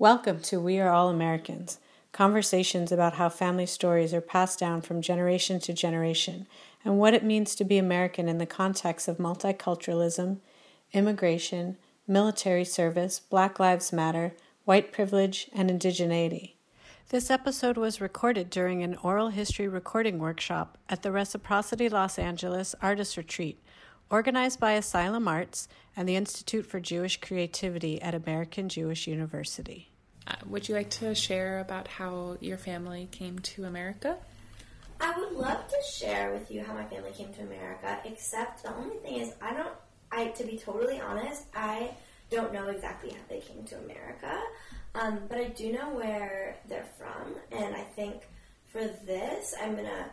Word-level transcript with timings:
Welcome 0.00 0.38
to 0.42 0.60
We 0.60 0.78
Are 0.78 0.92
All 0.92 1.08
Americans, 1.08 1.80
conversations 2.12 2.92
about 2.92 3.14
how 3.14 3.28
family 3.28 3.66
stories 3.66 4.14
are 4.14 4.20
passed 4.20 4.56
down 4.56 4.80
from 4.80 5.02
generation 5.02 5.58
to 5.58 5.72
generation 5.72 6.46
and 6.84 7.00
what 7.00 7.14
it 7.14 7.24
means 7.24 7.56
to 7.56 7.64
be 7.64 7.78
American 7.78 8.28
in 8.28 8.38
the 8.38 8.46
context 8.46 9.08
of 9.08 9.16
multiculturalism, 9.16 10.38
immigration, 10.92 11.78
military 12.06 12.64
service, 12.64 13.18
Black 13.18 13.58
Lives 13.58 13.92
Matter, 13.92 14.34
white 14.64 14.92
privilege, 14.92 15.50
and 15.52 15.68
indigeneity. 15.68 16.52
This 17.08 17.28
episode 17.28 17.76
was 17.76 18.00
recorded 18.00 18.50
during 18.50 18.84
an 18.84 18.94
oral 19.02 19.30
history 19.30 19.66
recording 19.66 20.20
workshop 20.20 20.78
at 20.88 21.02
the 21.02 21.10
Reciprocity 21.10 21.88
Los 21.88 22.20
Angeles 22.20 22.72
Artist 22.80 23.16
Retreat, 23.16 23.60
organized 24.10 24.60
by 24.60 24.72
Asylum 24.72 25.28
Arts 25.28 25.68
and 25.96 26.08
the 26.08 26.16
Institute 26.16 26.66
for 26.66 26.80
Jewish 26.80 27.20
Creativity 27.20 28.00
at 28.00 28.14
American 28.14 28.68
Jewish 28.68 29.06
University. 29.06 29.90
Uh, 30.26 30.34
would 30.46 30.68
you 30.68 30.74
like 30.74 30.90
to 30.90 31.14
share 31.14 31.60
about 31.60 31.88
how 31.88 32.36
your 32.40 32.58
family 32.58 33.08
came 33.10 33.38
to 33.40 33.64
America? 33.64 34.16
I 35.00 35.18
would 35.18 35.32
love 35.32 35.66
to 35.68 35.76
share 35.90 36.32
with 36.32 36.50
you 36.50 36.62
how 36.62 36.74
my 36.74 36.84
family 36.84 37.12
came 37.12 37.32
to 37.34 37.42
America, 37.42 37.98
except 38.04 38.62
the 38.62 38.74
only 38.74 38.96
thing 38.96 39.20
is 39.20 39.32
I 39.40 39.54
don't 39.54 39.72
I 40.10 40.28
to 40.28 40.44
be 40.44 40.56
totally 40.56 41.00
honest, 41.00 41.44
I 41.54 41.92
don't 42.30 42.52
know 42.52 42.68
exactly 42.68 43.10
how 43.10 43.20
they 43.28 43.40
came 43.40 43.64
to 43.64 43.76
America. 43.78 44.40
Um, 44.94 45.20
but 45.28 45.38
I 45.38 45.48
do 45.48 45.72
know 45.72 45.90
where 45.90 46.56
they're 46.68 46.88
from, 46.96 47.34
and 47.52 47.76
I 47.76 47.82
think 47.82 48.22
for 48.66 48.80
this, 48.80 49.54
I'm 49.60 49.76
gonna 49.76 50.06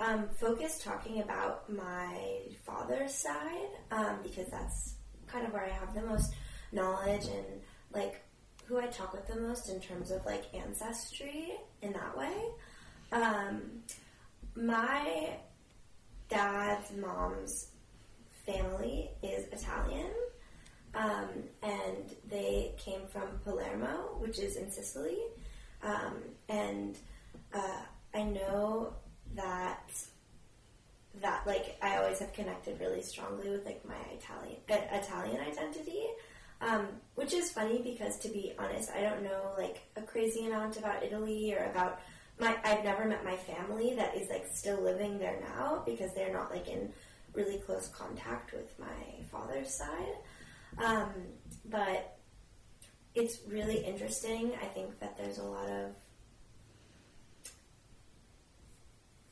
um, 0.00 0.28
focus 0.38 0.80
talking 0.82 1.20
about 1.22 1.70
my 1.72 2.40
father's 2.64 3.14
side 3.14 3.70
um, 3.90 4.18
because 4.22 4.48
that's 4.48 4.94
kind 5.26 5.46
of 5.46 5.52
where 5.52 5.64
I 5.64 5.70
have 5.70 5.94
the 5.94 6.02
most 6.02 6.34
knowledge 6.72 7.24
and 7.26 7.46
like 7.92 8.22
who 8.66 8.78
I 8.78 8.86
talk 8.86 9.12
with 9.12 9.26
the 9.26 9.40
most 9.40 9.70
in 9.70 9.80
terms 9.80 10.10
of 10.10 10.24
like 10.26 10.44
ancestry 10.54 11.52
in 11.82 11.92
that 11.92 12.16
way. 12.16 12.34
Um, 13.12 13.82
my 14.54 15.36
dad's 16.28 16.92
mom's 16.92 17.68
family 18.44 19.10
is 19.22 19.46
Italian, 19.52 20.10
um, 20.94 21.28
and 21.62 22.14
they 22.28 22.74
came 22.76 23.06
from 23.10 23.38
Palermo, 23.44 24.16
which 24.18 24.38
is 24.38 24.56
in 24.56 24.70
Sicily. 24.70 25.18
Um, 25.82 26.16
and 26.48 26.98
uh, 27.54 27.82
I 28.14 28.22
know 28.22 28.94
that 29.34 29.90
that 31.20 31.46
like 31.46 31.76
I 31.82 31.96
always 31.96 32.18
have 32.20 32.32
connected 32.32 32.80
really 32.80 33.02
strongly 33.02 33.50
with 33.50 33.64
like 33.64 33.84
my 33.84 33.98
Italian 34.12 34.58
uh, 34.70 34.76
Italian 34.92 35.40
identity, 35.40 36.04
um, 36.60 36.88
which 37.14 37.34
is 37.34 37.50
funny 37.50 37.80
because 37.82 38.18
to 38.20 38.28
be 38.28 38.52
honest, 38.58 38.90
I 38.90 39.02
don't 39.02 39.22
know 39.22 39.52
like 39.56 39.80
a 39.96 40.02
crazy 40.02 40.46
amount 40.46 40.76
about 40.78 41.02
Italy 41.02 41.54
or 41.54 41.64
about 41.70 42.00
my. 42.38 42.56
I've 42.64 42.84
never 42.84 43.04
met 43.06 43.24
my 43.24 43.36
family 43.36 43.94
that 43.96 44.16
is 44.16 44.28
like 44.28 44.46
still 44.52 44.80
living 44.80 45.18
there 45.18 45.40
now 45.40 45.82
because 45.84 46.14
they're 46.14 46.32
not 46.32 46.50
like 46.50 46.68
in 46.68 46.92
really 47.32 47.58
close 47.58 47.88
contact 47.88 48.52
with 48.52 48.78
my 48.78 49.24
father's 49.30 49.74
side. 49.74 50.16
Um, 50.82 51.10
but 51.64 52.18
it's 53.14 53.40
really 53.48 53.78
interesting. 53.78 54.52
I 54.62 54.66
think 54.66 54.98
that 55.00 55.16
there's 55.16 55.38
a 55.38 55.44
lot 55.44 55.68
of 55.68 55.92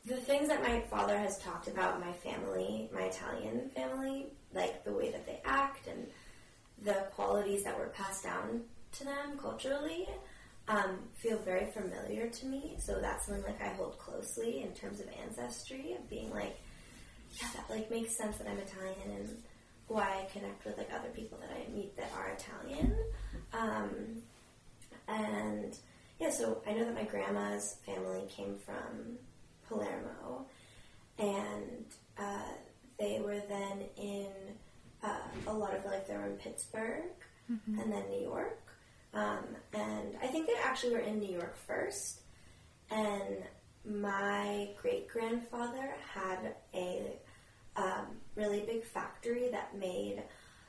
the 0.07 0.17
things 0.17 0.49
that 0.49 0.63
my 0.63 0.81
father 0.89 1.19
has 1.19 1.39
talked 1.39 1.67
about 1.67 2.01
my 2.01 2.13
family, 2.13 2.89
my 2.95 3.03
Italian 3.03 3.69
family, 3.71 4.27
like 4.55 4.85
the 4.85 4.93
way 4.93 5.11
that 5.11 5.27
they 5.27 5.41
act 5.45 5.89
and 5.89 6.07
the 6.85 7.07
qualities 7.15 7.65
that 7.65 7.77
were 7.77 7.89
passed 7.89 8.23
down 8.23 8.63
to 8.93 9.05
them 9.05 9.37
culturally, 9.37 10.07
um, 10.69 10.99
feel 11.15 11.39
very 11.39 11.71
familiar 11.73 12.29
to 12.29 12.47
me. 12.47 12.77
So 12.79 13.01
that's 13.01 13.27
something 13.27 13.45
like 13.45 13.61
I 13.61 13.69
hold 13.75 13.99
closely 13.99 14.63
in 14.63 14.73
terms 14.73 15.01
of 15.01 15.07
ancestry 15.25 15.95
of 15.99 16.09
being 16.09 16.31
like, 16.31 16.57
yeah, 17.41 17.49
that 17.57 17.69
like 17.69 17.91
makes 17.91 18.17
sense 18.17 18.39
that 18.39 18.47
I'm 18.47 18.59
Italian 18.59 19.11
and 19.19 19.43
why 19.89 20.23
I 20.23 20.33
connect 20.33 20.65
with 20.65 20.79
like 20.79 20.91
other 20.95 21.09
people 21.09 21.39
that 21.41 21.51
I 21.51 21.73
meet 21.73 21.97
that 21.97 22.13
are 22.17 22.29
Italian. 22.29 22.97
Um, 23.53 24.23
and 25.09 25.77
yeah, 26.21 26.31
so 26.31 26.63
I 26.67 26.73
know 26.73 26.85
that 26.85 26.95
my 26.95 27.05
grandma's 27.05 27.77
family 27.85 28.23
came 28.29 28.57
from 28.65 29.19
Palermo, 29.69 30.47
and 31.19 31.85
uh, 32.19 32.53
they 32.99 33.21
were 33.21 33.41
then 33.49 33.85
in 33.97 34.29
uh, 35.03 35.19
a 35.47 35.53
lot 35.53 35.75
of 35.75 35.85
like 35.85 36.07
they 36.07 36.15
were 36.15 36.27
in 36.27 36.37
Pittsburgh 36.37 37.05
mm-hmm. 37.51 37.79
and 37.79 37.93
then 37.93 38.03
New 38.11 38.23
York. 38.23 38.61
Um, 39.15 39.45
and 39.73 40.17
I 40.23 40.27
think 40.27 40.47
they 40.47 40.57
actually 40.63 40.93
were 40.93 41.01
in 41.01 41.19
New 41.19 41.33
York 41.33 41.57
first. 41.67 42.21
And 42.91 43.43
my 43.85 44.69
great 44.81 45.09
grandfather 45.09 45.95
had 46.13 46.57
a 46.75 47.17
um, 47.77 48.07
really 48.35 48.61
big 48.61 48.85
factory 48.85 49.49
that 49.51 49.77
made 49.79 50.23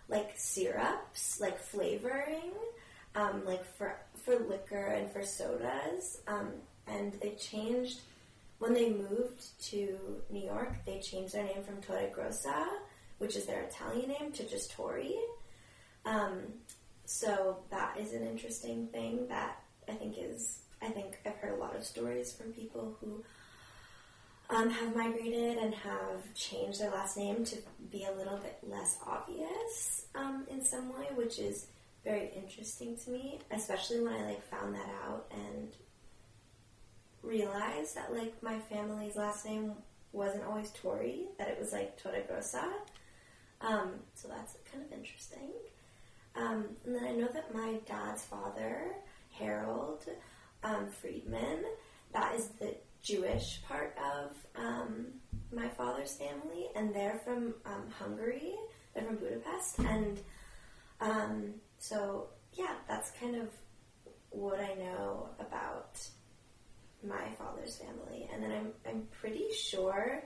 like 0.10 0.32
syrups, 0.36 1.40
like 1.42 1.60
flavoring, 1.60 2.52
um, 3.16 3.44
like 3.46 3.66
for 3.76 4.00
for 4.24 4.38
liquor 4.40 4.88
and 4.88 5.12
for 5.12 5.24
sodas. 5.24 6.22
Um, 6.28 6.54
and 6.88 7.14
they 7.22 7.32
changed 7.32 8.02
when 8.60 8.74
they 8.74 8.90
moved 8.90 9.60
to 9.70 9.98
New 10.30 10.44
York. 10.44 10.74
They 10.86 11.00
changed 11.00 11.34
their 11.34 11.44
name 11.44 11.64
from 11.64 11.82
Torre 11.82 12.10
Grossa, 12.16 12.66
which 13.18 13.36
is 13.36 13.46
their 13.46 13.62
Italian 13.64 14.10
name, 14.10 14.32
to 14.34 14.44
just 14.44 14.72
Tori. 14.72 15.16
Um, 16.06 16.40
so 17.06 17.58
that 17.70 17.98
is 18.00 18.14
an 18.14 18.24
interesting 18.24 18.88
thing 18.88 19.28
that 19.28 19.62
I 19.88 19.94
think 19.94 20.16
is. 20.18 20.60
I 20.82 20.90
think 20.90 21.18
I've 21.26 21.36
heard 21.38 21.58
a 21.58 21.62
lot 21.62 21.76
of 21.76 21.84
stories 21.84 22.34
from 22.34 22.54
people 22.54 22.96
who 23.02 23.24
um, 24.50 24.70
have 24.70 24.96
migrated 24.96 25.58
and 25.58 25.74
have 25.74 26.34
changed 26.36 26.80
their 26.80 26.92
last 26.92 27.18
name 27.18 27.44
to 27.46 27.58
be 27.92 28.06
a 28.06 28.16
little 28.16 28.38
bit 28.38 28.60
less 28.64 28.98
obvious 29.06 30.06
um, 30.16 30.46
in 30.50 30.64
some 30.64 30.90
way, 30.90 31.08
which 31.16 31.40
is 31.40 31.68
very 32.04 32.32
interesting 32.36 32.96
to 33.04 33.10
me, 33.10 33.40
especially 33.52 34.02
when 34.02 34.14
I 34.14 34.26
like 34.26 34.44
found 34.50 34.76
that 34.76 34.90
out 35.06 35.26
and 35.32 35.70
realized 37.22 37.96
that 37.96 38.14
like 38.14 38.42
my 38.42 38.60
family's 38.60 39.16
last 39.16 39.46
name 39.46 39.74
wasn't 40.12 40.44
always 40.46 40.72
Tori, 40.72 41.26
that 41.38 41.48
it 41.48 41.60
was 41.60 41.72
like 41.72 42.02
Torregrossa. 42.02 42.66
Um, 43.62 43.94
so 44.14 44.28
that's 44.28 44.56
kind 44.72 44.84
of 44.86 44.92
interesting. 44.98 45.52
Um, 46.36 46.66
and 46.86 46.96
then 46.96 47.04
I 47.04 47.12
know 47.12 47.28
that 47.34 47.54
my 47.54 47.80
dad's 47.88 48.24
father, 48.24 48.92
Harold 49.32 50.06
um, 50.64 50.88
Friedman, 50.88 51.64
that 52.14 52.36
is 52.36 52.50
the 52.60 52.76
Jewish 53.02 53.62
part 53.68 53.96
of 53.98 54.36
um, 54.56 55.08
my 55.52 55.68
father's 55.70 56.14
family, 56.16 56.68
and 56.76 56.94
they're 56.94 57.20
from 57.24 57.56
um, 57.66 57.90
Hungary. 57.98 58.54
They're 58.94 59.04
from 59.04 59.18
Budapest, 59.18 59.80
and 59.80 60.20
um, 61.00 61.54
so 61.80 62.28
yeah, 62.54 62.74
that's 62.88 63.12
kind 63.12 63.36
of 63.36 63.50
what 64.30 64.60
I 64.60 64.74
know 64.76 65.30
about 65.40 66.00
my 67.04 67.30
father's 67.38 67.78
family. 67.78 68.30
And 68.34 68.42
then 68.44 68.52
I'm 68.52 68.72
I'm 68.88 69.08
pretty 69.20 69.52
sure 69.54 70.24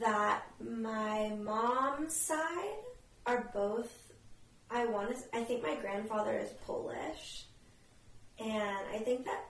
that 0.00 0.42
my 0.60 1.32
mom's 1.42 2.14
side 2.14 2.78
are 3.26 3.50
both. 3.52 4.12
I 4.70 4.86
want 4.86 5.16
to. 5.16 5.36
I 5.36 5.44
think 5.44 5.62
my 5.62 5.74
grandfather 5.76 6.38
is 6.38 6.50
Polish, 6.66 7.44
and 8.38 8.78
I 8.92 8.98
think 8.98 9.24
that 9.26 9.44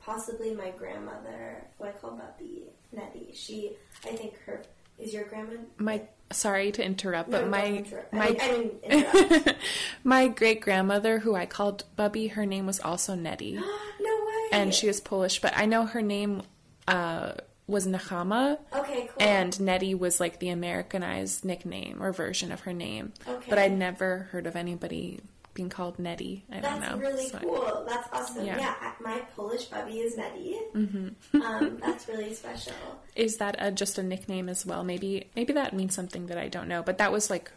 possibly 0.00 0.54
my 0.54 0.70
grandmother, 0.70 1.64
who 1.78 1.84
I 1.84 1.92
call 1.92 2.10
Bubby 2.10 2.64
Nettie. 2.92 3.30
She, 3.32 3.76
I 4.04 4.08
think 4.08 4.38
her 4.44 4.62
is 4.98 5.14
your 5.14 5.24
grandma. 5.24 5.52
My 5.78 6.02
sorry 6.30 6.72
to 6.72 6.84
interrupt, 6.84 7.30
no, 7.30 7.40
but 7.40 7.48
my 7.48 7.84
my 8.12 8.36
I 8.40 9.54
my 10.02 10.28
great 10.40 10.60
grandmother, 10.60 11.20
who 11.20 11.34
I 11.34 11.46
called 11.46 11.84
Bubby, 11.96 12.28
her 12.28 12.44
name 12.44 12.66
was 12.66 12.80
also 12.80 13.14
Nettie. 13.14 13.52
no. 14.00 14.23
And 14.52 14.74
she 14.74 14.86
was 14.86 15.00
Polish, 15.00 15.40
but 15.40 15.56
I 15.56 15.66
know 15.66 15.86
her 15.86 16.02
name 16.02 16.42
uh, 16.86 17.32
was 17.66 17.86
Nechama. 17.86 18.58
Okay, 18.74 19.08
cool. 19.08 19.16
And 19.26 19.58
Nettie 19.60 19.94
was 19.94 20.20
like 20.20 20.38
the 20.38 20.50
Americanized 20.50 21.44
nickname 21.44 22.02
or 22.02 22.12
version 22.12 22.52
of 22.52 22.60
her 22.60 22.72
name. 22.72 23.12
Okay. 23.26 23.46
But 23.48 23.58
I'd 23.58 23.76
never 23.76 24.28
heard 24.32 24.46
of 24.46 24.56
anybody 24.56 25.20
being 25.54 25.68
called 25.70 25.98
Nettie. 25.98 26.44
I 26.50 26.60
That's 26.60 26.66
don't 26.66 26.80
know. 26.80 26.98
That's 26.98 27.14
really 27.14 27.28
so 27.28 27.38
cool. 27.38 27.84
That's 27.88 28.08
awesome. 28.12 28.44
Yeah. 28.44 28.58
yeah. 28.58 28.92
my 29.00 29.20
Polish 29.36 29.66
bubby 29.66 30.00
is 30.00 30.16
Nettie. 30.16 30.58
Mm-hmm. 30.74 31.40
um, 31.42 31.78
that's 31.80 32.08
really 32.08 32.34
special. 32.34 32.74
Is 33.16 33.36
that 33.36 33.54
a, 33.58 33.70
just 33.70 33.96
a 33.96 34.02
nickname 34.02 34.48
as 34.48 34.66
well? 34.66 34.82
Maybe 34.82 35.28
maybe 35.36 35.52
that 35.52 35.72
means 35.72 35.94
something 35.94 36.26
that 36.26 36.38
I 36.38 36.48
don't 36.48 36.66
know. 36.66 36.82
But 36.82 36.98
that 36.98 37.12
was 37.12 37.30
like 37.30 37.52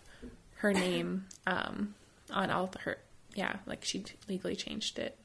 her 0.58 0.72
name 0.72 1.26
um, 1.48 1.96
on 2.32 2.52
all 2.52 2.72
her. 2.82 3.00
Yeah, 3.34 3.58
like 3.66 3.84
she 3.84 4.06
legally 4.30 4.56
changed 4.56 5.00
it. 5.00 5.18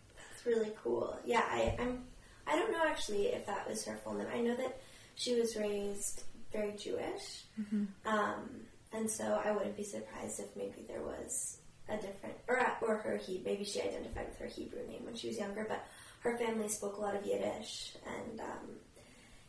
That's 0.44 0.56
really 0.56 0.72
cool. 0.82 1.16
Yeah, 1.24 1.44
I, 1.48 1.76
I'm. 1.78 2.04
I 2.46 2.56
don't 2.56 2.72
know 2.72 2.84
actually 2.86 3.26
if 3.26 3.46
that 3.46 3.68
was 3.68 3.84
her 3.84 3.96
full 4.02 4.14
name. 4.14 4.26
I 4.32 4.40
know 4.40 4.56
that 4.56 4.80
she 5.14 5.38
was 5.38 5.56
raised 5.56 6.24
very 6.52 6.72
Jewish, 6.72 7.44
mm-hmm. 7.60 7.84
um, 8.06 8.48
and 8.92 9.10
so 9.10 9.40
I 9.44 9.52
wouldn't 9.52 9.76
be 9.76 9.84
surprised 9.84 10.40
if 10.40 10.56
maybe 10.56 10.84
there 10.88 11.02
was 11.02 11.58
a 11.88 11.96
different, 11.96 12.36
or 12.48 12.60
or 12.82 12.96
her 12.98 13.16
he 13.16 13.42
maybe 13.44 13.64
she 13.64 13.80
identified 13.80 14.28
with 14.28 14.38
her 14.38 14.46
Hebrew 14.46 14.86
name 14.86 15.04
when 15.04 15.14
she 15.14 15.28
was 15.28 15.38
younger, 15.38 15.64
but 15.68 15.84
her 16.20 16.36
family 16.36 16.68
spoke 16.68 16.96
a 16.96 17.00
lot 17.00 17.14
of 17.14 17.24
Yiddish, 17.24 17.92
and 18.06 18.40
um, 18.40 18.68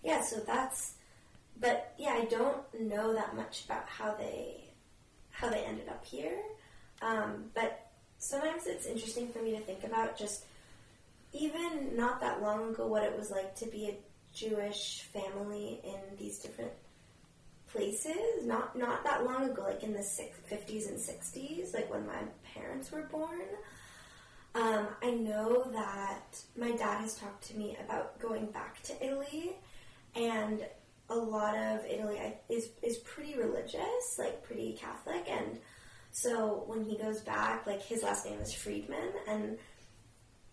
yeah, 0.03 0.21
so 0.21 0.39
that's. 0.45 0.95
But 1.59 1.93
yeah, 1.99 2.13
I 2.13 2.25
don't 2.25 2.57
know 2.79 3.13
that 3.13 3.35
much 3.35 3.65
about 3.65 3.87
how 3.87 4.15
they 4.15 4.69
how 5.29 5.49
they 5.49 5.63
ended 5.63 5.89
up 5.89 6.05
here. 6.05 6.39
Um, 7.01 7.45
but 7.53 7.91
sometimes 8.17 8.63
it's 8.65 8.85
interesting 8.85 9.29
for 9.29 9.41
me 9.41 9.51
to 9.51 9.59
think 9.59 9.83
about 9.83 10.17
just 10.17 10.45
even 11.33 11.95
not 11.95 12.21
that 12.21 12.41
long 12.41 12.69
ago 12.69 12.87
what 12.87 13.03
it 13.03 13.17
was 13.17 13.31
like 13.31 13.55
to 13.55 13.65
be 13.65 13.87
a 13.89 13.97
Jewish 14.33 15.01
family 15.13 15.81
in 15.83 16.17
these 16.17 16.39
different 16.39 16.71
places. 17.67 18.45
Not 18.45 18.77
not 18.77 19.03
that 19.03 19.25
long 19.25 19.49
ago, 19.49 19.63
like 19.63 19.83
in 19.83 19.93
the 19.93 20.03
six, 20.03 20.37
50s 20.49 20.87
and 20.87 20.97
60s, 20.97 21.73
like 21.73 21.91
when 21.91 22.05
my 22.05 22.21
parents 22.53 22.91
were 22.91 23.03
born. 23.03 23.41
Um, 24.55 24.87
I 25.01 25.09
know 25.11 25.63
that 25.71 26.39
my 26.55 26.71
dad 26.71 27.01
has 27.01 27.15
talked 27.15 27.47
to 27.47 27.57
me 27.57 27.75
about 27.83 28.19
going 28.19 28.45
back 28.47 28.81
to 28.83 29.05
Italy, 29.05 29.53
and 30.15 30.63
a 31.09 31.15
lot 31.15 31.55
of 31.55 31.83
Italy 31.85 32.19
is 32.49 32.69
is 32.83 32.97
pretty 32.99 33.35
religious, 33.37 34.17
like 34.19 34.43
pretty 34.43 34.73
Catholic, 34.73 35.27
and 35.27 35.59
so 36.11 36.63
when 36.67 36.85
he 36.85 36.95
goes 36.95 37.21
back, 37.21 37.65
like 37.65 37.81
his 37.81 38.03
last 38.03 38.25
name 38.25 38.39
is 38.39 38.53
Friedman, 38.53 39.13
and 39.27 39.57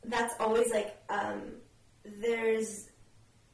that's 0.04 0.34
always 0.40 0.70
like 0.70 0.96
um, 1.08 1.42
there's 2.04 2.88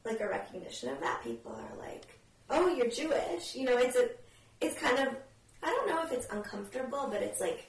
like 0.05 0.19
a 0.21 0.27
recognition 0.27 0.89
of 0.89 0.99
that. 1.01 1.23
People 1.23 1.51
are 1.51 1.77
like, 1.77 2.19
"Oh, 2.49 2.67
you're 2.67 2.89
Jewish," 2.89 3.55
you 3.55 3.65
know. 3.65 3.77
It's 3.77 3.95
a, 3.95 4.09
it's 4.61 4.79
kind 4.79 4.99
of, 4.99 5.15
I 5.61 5.67
don't 5.67 5.87
know 5.87 6.03
if 6.03 6.11
it's 6.11 6.27
uncomfortable, 6.31 7.07
but 7.11 7.21
it's 7.21 7.41
like 7.41 7.67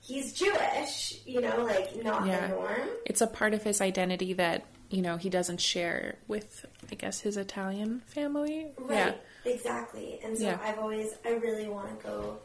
he's 0.00 0.32
Jewish, 0.32 1.20
you 1.26 1.40
know, 1.40 1.64
like 1.64 2.02
not 2.02 2.26
yeah. 2.26 2.46
the 2.46 2.54
norm. 2.54 2.88
It's 3.06 3.20
a 3.20 3.26
part 3.26 3.54
of 3.54 3.62
his 3.62 3.80
identity 3.80 4.34
that 4.34 4.66
you 4.90 5.02
know 5.02 5.16
he 5.16 5.30
doesn't 5.30 5.60
share 5.60 6.16
with, 6.28 6.66
I 6.90 6.94
guess, 6.94 7.20
his 7.20 7.36
Italian 7.36 8.02
family. 8.06 8.72
Right. 8.78 8.96
Yeah. 8.96 9.14
Exactly. 9.46 10.20
And 10.24 10.38
so 10.38 10.44
yeah. 10.44 10.58
I've 10.62 10.78
always, 10.78 11.12
I 11.24 11.32
really 11.32 11.68
want 11.68 11.98
to 11.98 12.06
go 12.06 12.38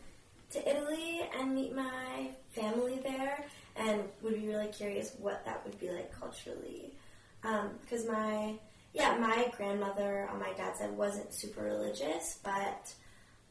to 0.51 0.69
Italy 0.69 1.21
and 1.37 1.55
meet 1.55 1.73
my 1.73 2.31
family 2.51 2.99
there, 3.03 3.45
and 3.77 4.01
would 4.21 4.35
be 4.35 4.49
really 4.69 4.77
curious 4.77 5.13
what 5.19 5.45
that 5.45 5.65
would 5.65 5.79
be 5.79 5.89
like 5.89 6.11
culturally. 6.17 6.93
Because 7.41 8.07
um, 8.07 8.13
my 8.13 8.53
yeah, 8.93 9.17
my 9.19 9.51
grandmother 9.55 10.27
on 10.31 10.39
my 10.39 10.51
dad's 10.53 10.79
side 10.79 10.91
wasn't 10.91 11.33
super 11.33 11.61
religious, 11.61 12.39
but 12.43 12.91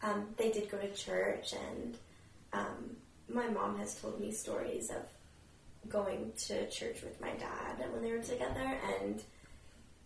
um, 0.03 0.27
they 0.37 0.51
did 0.51 0.71
go 0.71 0.79
to 0.79 0.93
church, 0.95 1.53
and 1.53 1.97
um, 2.53 2.97
my 3.33 3.49
mom 3.49 3.79
has 3.79 3.95
told 4.01 4.21
me 4.21 4.33
stories 4.33 4.91
of 4.91 5.03
going 5.89 6.33
to 6.37 6.69
church 6.71 7.03
with 7.03 7.21
my 7.21 7.31
dad 7.33 7.85
when 7.93 8.03
they 8.03 8.11
were 8.11 8.23
together, 8.23 8.79
and 9.01 9.23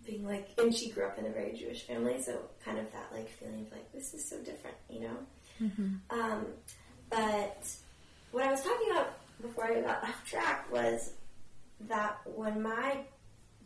being 0.07 0.27
like, 0.27 0.51
and 0.59 0.75
she 0.75 0.91
grew 0.91 1.07
up 1.07 1.19
in 1.19 1.27
a 1.27 1.31
very 1.31 1.55
Jewish 1.55 1.87
family, 1.87 2.21
so 2.21 2.39
kind 2.65 2.79
of 2.79 2.93
that 2.93 3.09
like 3.13 3.29
feeling 3.31 3.67
of 3.67 3.73
like 3.73 3.91
this 3.93 4.13
is 4.13 4.29
so 4.29 4.37
different, 4.39 4.77
you 4.91 5.01
know. 5.01 5.17
Mm-hmm. 5.63 6.21
Um, 6.21 6.47
but 7.09 7.67
what 8.33 8.45
I 8.45 8.51
was 8.51 8.63
talking 8.63 8.91
about 8.91 9.22
before 9.43 9.67
I 9.67 9.81
got 9.81 10.03
off 10.05 10.25
track 10.25 10.71
was 10.73 11.13
that 11.89 12.21
when 12.25 12.63
my 12.63 12.99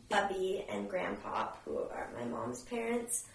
Bubby 0.09 0.65
and 0.69 0.89
Grandpa, 0.89 1.49
who 1.65 1.77
are 1.77 2.09
my 2.17 2.25
mom's 2.25 2.61
parents, 2.63 3.25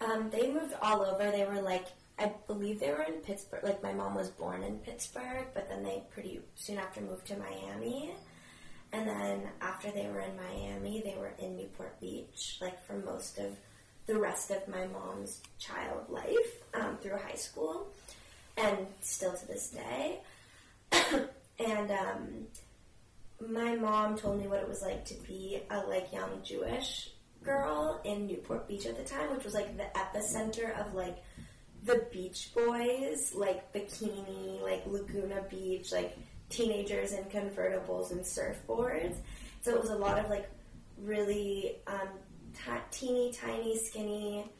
um, 0.00 0.30
they 0.30 0.50
moved 0.50 0.74
all 0.82 1.02
over. 1.02 1.30
They 1.30 1.44
were 1.44 1.60
like, 1.60 1.86
I 2.18 2.32
believe 2.46 2.80
they 2.80 2.90
were 2.90 3.02
in 3.02 3.14
Pittsburgh. 3.14 3.62
Like 3.62 3.82
my 3.82 3.92
mom 3.92 4.14
was 4.14 4.28
born 4.28 4.62
in 4.62 4.78
Pittsburgh, 4.78 5.46
but 5.54 5.68
then 5.68 5.82
they 5.82 6.02
pretty 6.10 6.40
soon 6.56 6.78
after 6.78 7.00
moved 7.00 7.26
to 7.28 7.36
Miami. 7.36 8.12
And 8.92 9.06
then 9.06 9.42
after 9.60 9.90
they 9.90 10.08
were 10.08 10.20
in 10.20 10.36
Miami, 10.36 11.02
they 11.04 11.14
were 11.18 11.34
in 11.38 11.56
Newport 11.56 12.00
Beach, 12.00 12.58
like 12.60 12.82
for 12.84 12.94
most 12.94 13.38
of 13.38 13.56
the 14.06 14.18
rest 14.18 14.50
of 14.50 14.66
my 14.66 14.86
mom's 14.86 15.42
child 15.58 16.08
life 16.08 16.62
um, 16.74 16.96
through 16.96 17.18
high 17.18 17.34
school, 17.34 17.88
and 18.56 18.86
still 19.00 19.34
to 19.34 19.46
this 19.46 19.70
day. 19.70 20.20
and 21.58 21.90
um, 21.90 22.46
my 23.48 23.74
mom 23.76 24.16
told 24.16 24.40
me 24.40 24.46
what 24.46 24.60
it 24.60 24.68
was 24.68 24.82
like 24.82 25.04
to 25.06 25.14
be 25.26 25.60
a 25.70 25.78
like 25.80 26.12
young 26.12 26.42
Jewish 26.42 27.10
girl 27.42 28.00
in 28.04 28.26
Newport 28.26 28.68
Beach 28.68 28.86
at 28.86 28.96
the 28.96 29.04
time, 29.04 29.34
which 29.34 29.44
was 29.44 29.54
like 29.54 29.76
the 29.76 29.86
epicenter 29.94 30.78
of 30.78 30.94
like 30.94 31.18
the 31.84 32.06
Beach 32.12 32.50
Boys, 32.54 33.32
like 33.34 33.72
bikini, 33.72 34.60
like 34.60 34.84
Laguna 34.86 35.42
Beach, 35.48 35.92
like 35.92 36.16
teenagers 36.50 37.12
in 37.12 37.24
convertibles 37.24 38.10
and 38.10 38.20
surfboards. 38.20 39.16
So 39.62 39.74
it 39.74 39.80
was 39.80 39.90
a 39.90 39.96
lot 39.96 40.18
of 40.18 40.28
like 40.30 40.48
really 40.98 41.76
um, 41.86 42.08
t- 42.54 42.70
teeny 42.90 43.32
tiny, 43.32 43.78
skinny, 43.78 44.50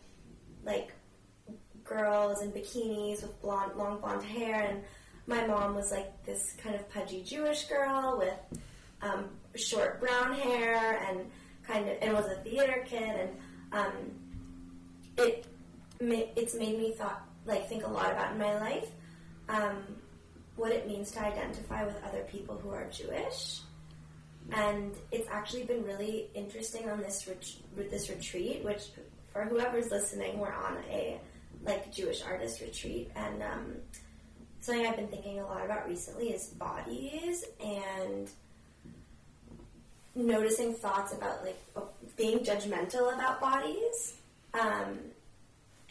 like 0.64 0.92
girls 1.84 2.42
in 2.42 2.52
bikinis 2.52 3.22
with 3.22 3.40
blonde, 3.40 3.72
long 3.76 4.00
blonde 4.00 4.24
hair, 4.24 4.62
and 4.62 4.82
my 5.28 5.46
mom 5.46 5.74
was 5.74 5.92
like 5.92 6.24
this 6.24 6.54
kind 6.62 6.74
of 6.74 6.88
pudgy 6.90 7.22
Jewish 7.22 7.66
girl 7.66 8.16
with 8.18 8.60
um, 9.02 9.26
short 9.54 10.00
brown 10.00 10.34
hair 10.34 10.98
and 11.08 11.30
kind 11.66 11.88
of 11.88 11.96
and 12.00 12.14
was 12.14 12.24
a 12.26 12.36
theater 12.36 12.84
kid 12.88 13.02
and 13.02 13.30
um, 13.72 13.92
it 15.18 15.46
it's 16.00 16.54
made 16.54 16.78
me 16.78 16.92
thought 16.92 17.22
like 17.44 17.68
think 17.68 17.84
a 17.84 17.88
lot 17.88 18.10
about 18.10 18.32
in 18.32 18.38
my 18.38 18.58
life 18.58 18.88
um, 19.50 19.76
what 20.56 20.72
it 20.72 20.86
means 20.86 21.10
to 21.12 21.20
identify 21.20 21.84
with 21.84 21.96
other 22.04 22.22
people 22.30 22.56
who 22.56 22.70
are 22.70 22.86
Jewish. 22.90 23.60
And 24.50 24.94
it's 25.12 25.28
actually 25.30 25.64
been 25.64 25.84
really 25.84 26.28
interesting 26.34 26.88
on 26.88 27.00
this 27.00 27.28
ret- 27.28 27.90
this 27.90 28.08
retreat 28.08 28.64
which 28.64 28.88
for 29.30 29.44
whoever's 29.44 29.90
listening 29.90 30.38
we're 30.38 30.52
on 30.52 30.78
a 30.90 31.20
like 31.62 31.92
Jewish 31.92 32.22
artist 32.22 32.62
retreat 32.62 33.10
and 33.14 33.42
um, 33.42 33.74
something 34.60 34.86
I've 34.86 34.96
been 34.96 35.08
thinking 35.08 35.40
a 35.40 35.46
lot 35.46 35.64
about 35.64 35.88
recently 35.88 36.30
is 36.30 36.48
bodies 36.48 37.44
and 37.64 38.28
noticing 40.14 40.74
thoughts 40.74 41.12
about 41.12 41.44
like 41.44 41.60
being 42.16 42.40
judgmental 42.40 43.14
about 43.14 43.40
bodies. 43.40 44.16
Um, 44.54 44.98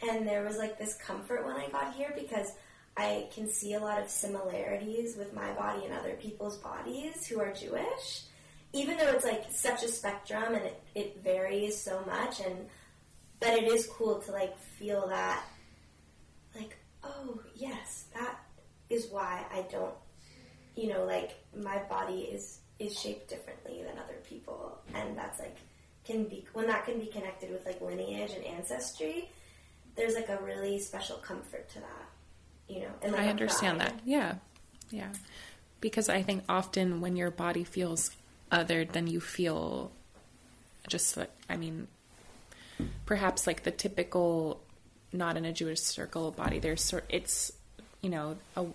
and 0.06 0.26
there 0.26 0.44
was 0.44 0.58
like 0.58 0.78
this 0.78 0.94
comfort 0.96 1.46
when 1.46 1.56
I 1.56 1.68
got 1.70 1.94
here 1.94 2.12
because 2.16 2.52
I 2.96 3.28
can 3.34 3.48
see 3.48 3.74
a 3.74 3.80
lot 3.80 4.00
of 4.00 4.08
similarities 4.08 5.16
with 5.16 5.32
my 5.32 5.52
body 5.52 5.84
and 5.84 5.94
other 5.94 6.14
people's 6.14 6.58
bodies 6.58 7.26
who 7.26 7.40
are 7.40 7.52
Jewish. 7.52 8.22
Even 8.72 8.98
though 8.98 9.08
it's 9.08 9.24
like 9.24 9.44
such 9.50 9.82
a 9.82 9.88
spectrum 9.88 10.54
and 10.54 10.64
it, 10.64 10.82
it 10.94 11.22
varies 11.24 11.80
so 11.80 12.02
much 12.06 12.40
and 12.40 12.66
but 13.40 13.50
it 13.50 13.64
is 13.64 13.86
cool 13.86 14.18
to 14.18 14.32
like 14.32 14.58
feel 14.58 15.08
that 15.08 15.42
like, 16.54 16.76
oh 17.04 17.40
yes, 17.54 18.04
that 18.14 18.38
is 18.90 19.08
why 19.10 19.44
I 19.52 19.62
don't 19.70 19.94
you 20.78 20.88
know, 20.88 21.04
like 21.04 21.32
my 21.60 21.78
body 21.90 22.20
is 22.20 22.60
is 22.78 22.96
shaped 22.96 23.28
differently 23.28 23.82
than 23.82 23.98
other 23.98 24.18
people, 24.28 24.78
and 24.94 25.18
that's 25.18 25.40
like 25.40 25.56
can 26.04 26.24
be 26.24 26.46
when 26.52 26.68
that 26.68 26.86
can 26.86 27.00
be 27.00 27.06
connected 27.06 27.50
with 27.50 27.66
like 27.66 27.80
lineage 27.80 28.32
and 28.32 28.44
ancestry. 28.44 29.28
There's 29.96 30.14
like 30.14 30.28
a 30.28 30.38
really 30.40 30.78
special 30.78 31.16
comfort 31.16 31.68
to 31.70 31.80
that, 31.80 32.08
you 32.68 32.82
know. 32.82 32.90
And 33.02 33.12
like 33.12 33.22
I 33.22 33.28
understand 33.28 33.80
that. 33.80 33.94
Yeah, 34.04 34.36
yeah. 34.90 35.08
Because 35.80 36.08
I 36.08 36.22
think 36.22 36.44
often 36.48 37.00
when 37.00 37.16
your 37.16 37.32
body 37.32 37.64
feels 37.64 38.12
othered, 38.52 38.92
then 38.92 39.08
you 39.08 39.20
feel 39.20 39.90
just 40.86 41.16
like 41.16 41.32
I 41.50 41.56
mean, 41.56 41.88
perhaps 43.04 43.48
like 43.48 43.64
the 43.64 43.72
typical 43.72 44.60
not 45.12 45.36
in 45.36 45.44
a 45.44 45.52
Jewish 45.52 45.80
circle 45.80 46.30
body. 46.30 46.60
There's 46.60 46.84
sort 46.84 47.04
it's 47.08 47.50
you 48.00 48.10
know 48.10 48.36
a 48.56 48.66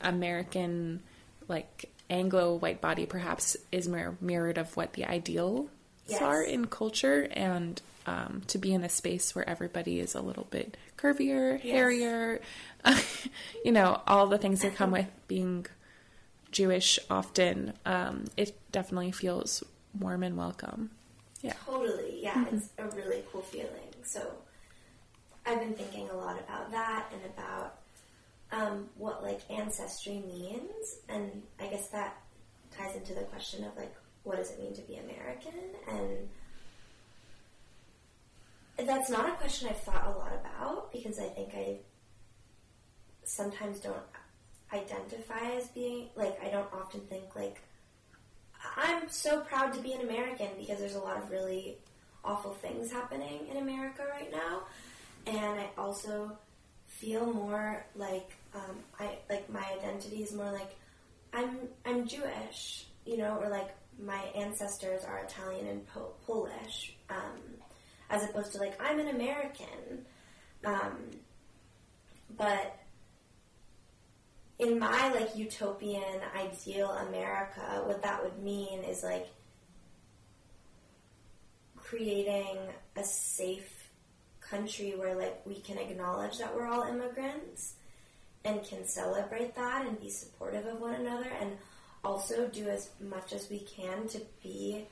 American 0.00 1.02
like 1.48 1.90
Anglo 2.10 2.54
white 2.54 2.80
body 2.80 3.06
perhaps 3.06 3.56
is 3.70 3.88
more 3.88 4.16
mirrored 4.20 4.58
of 4.58 4.76
what 4.76 4.92
the 4.92 5.04
ideals 5.04 5.68
yes. 6.06 6.22
are 6.22 6.42
in 6.42 6.66
culture, 6.66 7.28
and 7.32 7.80
um, 8.06 8.42
to 8.48 8.58
be 8.58 8.72
in 8.72 8.84
a 8.84 8.88
space 8.88 9.34
where 9.34 9.48
everybody 9.48 10.00
is 10.00 10.14
a 10.14 10.20
little 10.20 10.46
bit 10.50 10.76
curvier, 10.96 11.62
yes. 11.62 11.72
hairier, 11.72 12.40
you 13.64 13.72
know, 13.72 14.00
all 14.06 14.26
the 14.26 14.38
things 14.38 14.60
that 14.62 14.74
come 14.74 14.90
with 14.90 15.06
being 15.28 15.66
Jewish. 16.50 16.98
Often, 17.10 17.74
um, 17.86 18.26
it 18.36 18.58
definitely 18.72 19.12
feels 19.12 19.64
warm 19.98 20.22
and 20.22 20.36
welcome. 20.36 20.90
Yeah, 21.40 21.54
totally. 21.64 22.20
Yeah, 22.22 22.34
mm-hmm. 22.34 22.56
it's 22.56 22.68
a 22.78 22.86
really 22.96 23.22
cool 23.32 23.42
feeling. 23.42 23.94
So, 24.04 24.32
I've 25.44 25.60
been 25.60 25.74
thinking 25.74 26.08
a 26.10 26.16
lot 26.16 26.38
about 26.38 26.70
that 26.70 27.06
and 27.12 27.24
about 27.24 27.81
um, 28.52 28.88
what 28.96 29.22
like 29.22 29.40
ancestry 29.50 30.22
means, 30.26 30.98
and 31.08 31.42
I 31.58 31.66
guess 31.66 31.88
that 31.88 32.16
ties 32.76 32.94
into 32.94 33.14
the 33.14 33.22
question 33.22 33.64
of 33.64 33.76
like 33.76 33.94
what 34.22 34.36
does 34.36 34.50
it 34.50 34.60
mean 34.60 34.74
to 34.74 34.82
be 34.82 34.96
American, 34.96 35.52
and 35.88 36.28
that's 38.86 39.10
not 39.10 39.28
a 39.28 39.32
question 39.32 39.68
I've 39.68 39.80
thought 39.80 40.06
a 40.06 40.18
lot 40.18 40.32
about 40.32 40.92
because 40.92 41.18
I 41.18 41.28
think 41.28 41.54
I 41.54 41.78
sometimes 43.24 43.80
don't 43.80 43.96
identify 44.72 45.56
as 45.56 45.68
being 45.68 46.08
like 46.14 46.38
I 46.44 46.48
don't 46.48 46.68
often 46.72 47.00
think 47.00 47.34
like 47.34 47.60
I'm 48.76 49.08
so 49.08 49.40
proud 49.40 49.72
to 49.74 49.80
be 49.80 49.92
an 49.92 50.02
American 50.02 50.48
because 50.58 50.78
there's 50.78 50.94
a 50.94 51.00
lot 51.00 51.16
of 51.16 51.30
really 51.30 51.78
awful 52.24 52.52
things 52.52 52.92
happening 52.92 53.46
in 53.50 53.56
America 53.56 54.04
right 54.10 54.30
now, 54.30 54.62
and 55.26 55.58
I 55.58 55.70
also 55.78 56.36
feel 56.86 57.32
more 57.32 57.86
like 57.96 58.36
um, 58.54 58.78
I 58.98 59.18
like 59.28 59.50
my 59.50 59.64
identity 59.78 60.22
is 60.22 60.32
more 60.32 60.52
like 60.52 60.76
I'm 61.32 61.68
I'm 61.84 62.06
Jewish, 62.06 62.86
you 63.06 63.16
know, 63.16 63.38
or 63.40 63.48
like 63.48 63.70
my 63.98 64.20
ancestors 64.36 65.04
are 65.04 65.18
Italian 65.20 65.66
and 65.66 65.86
po- 65.86 66.14
Polish, 66.26 66.94
um, 67.10 67.38
as 68.10 68.24
opposed 68.24 68.52
to 68.52 68.58
like 68.58 68.80
I'm 68.80 68.98
an 68.98 69.08
American. 69.08 70.04
Um, 70.64 70.98
but 72.36 72.78
in 74.58 74.78
my 74.78 75.12
like 75.12 75.34
utopian 75.36 76.20
ideal 76.36 76.90
America, 76.90 77.82
what 77.84 78.02
that 78.02 78.22
would 78.22 78.42
mean 78.42 78.84
is 78.84 79.02
like 79.02 79.28
creating 81.76 82.58
a 82.96 83.04
safe 83.04 83.90
country 84.40 84.94
where 84.96 85.14
like 85.14 85.44
we 85.46 85.56
can 85.60 85.78
acknowledge 85.78 86.38
that 86.38 86.54
we're 86.54 86.66
all 86.66 86.82
immigrants 86.84 87.74
and 88.44 88.62
can 88.64 88.86
celebrate 88.86 89.54
that 89.54 89.86
and 89.86 90.00
be 90.00 90.10
supportive 90.10 90.66
of 90.66 90.80
one 90.80 90.94
another 90.94 91.30
and 91.40 91.52
also 92.04 92.48
do 92.48 92.68
as 92.68 92.90
much 93.00 93.32
as 93.32 93.48
we 93.48 93.60
can 93.60 94.08
to 94.08 94.20
be 94.42 94.84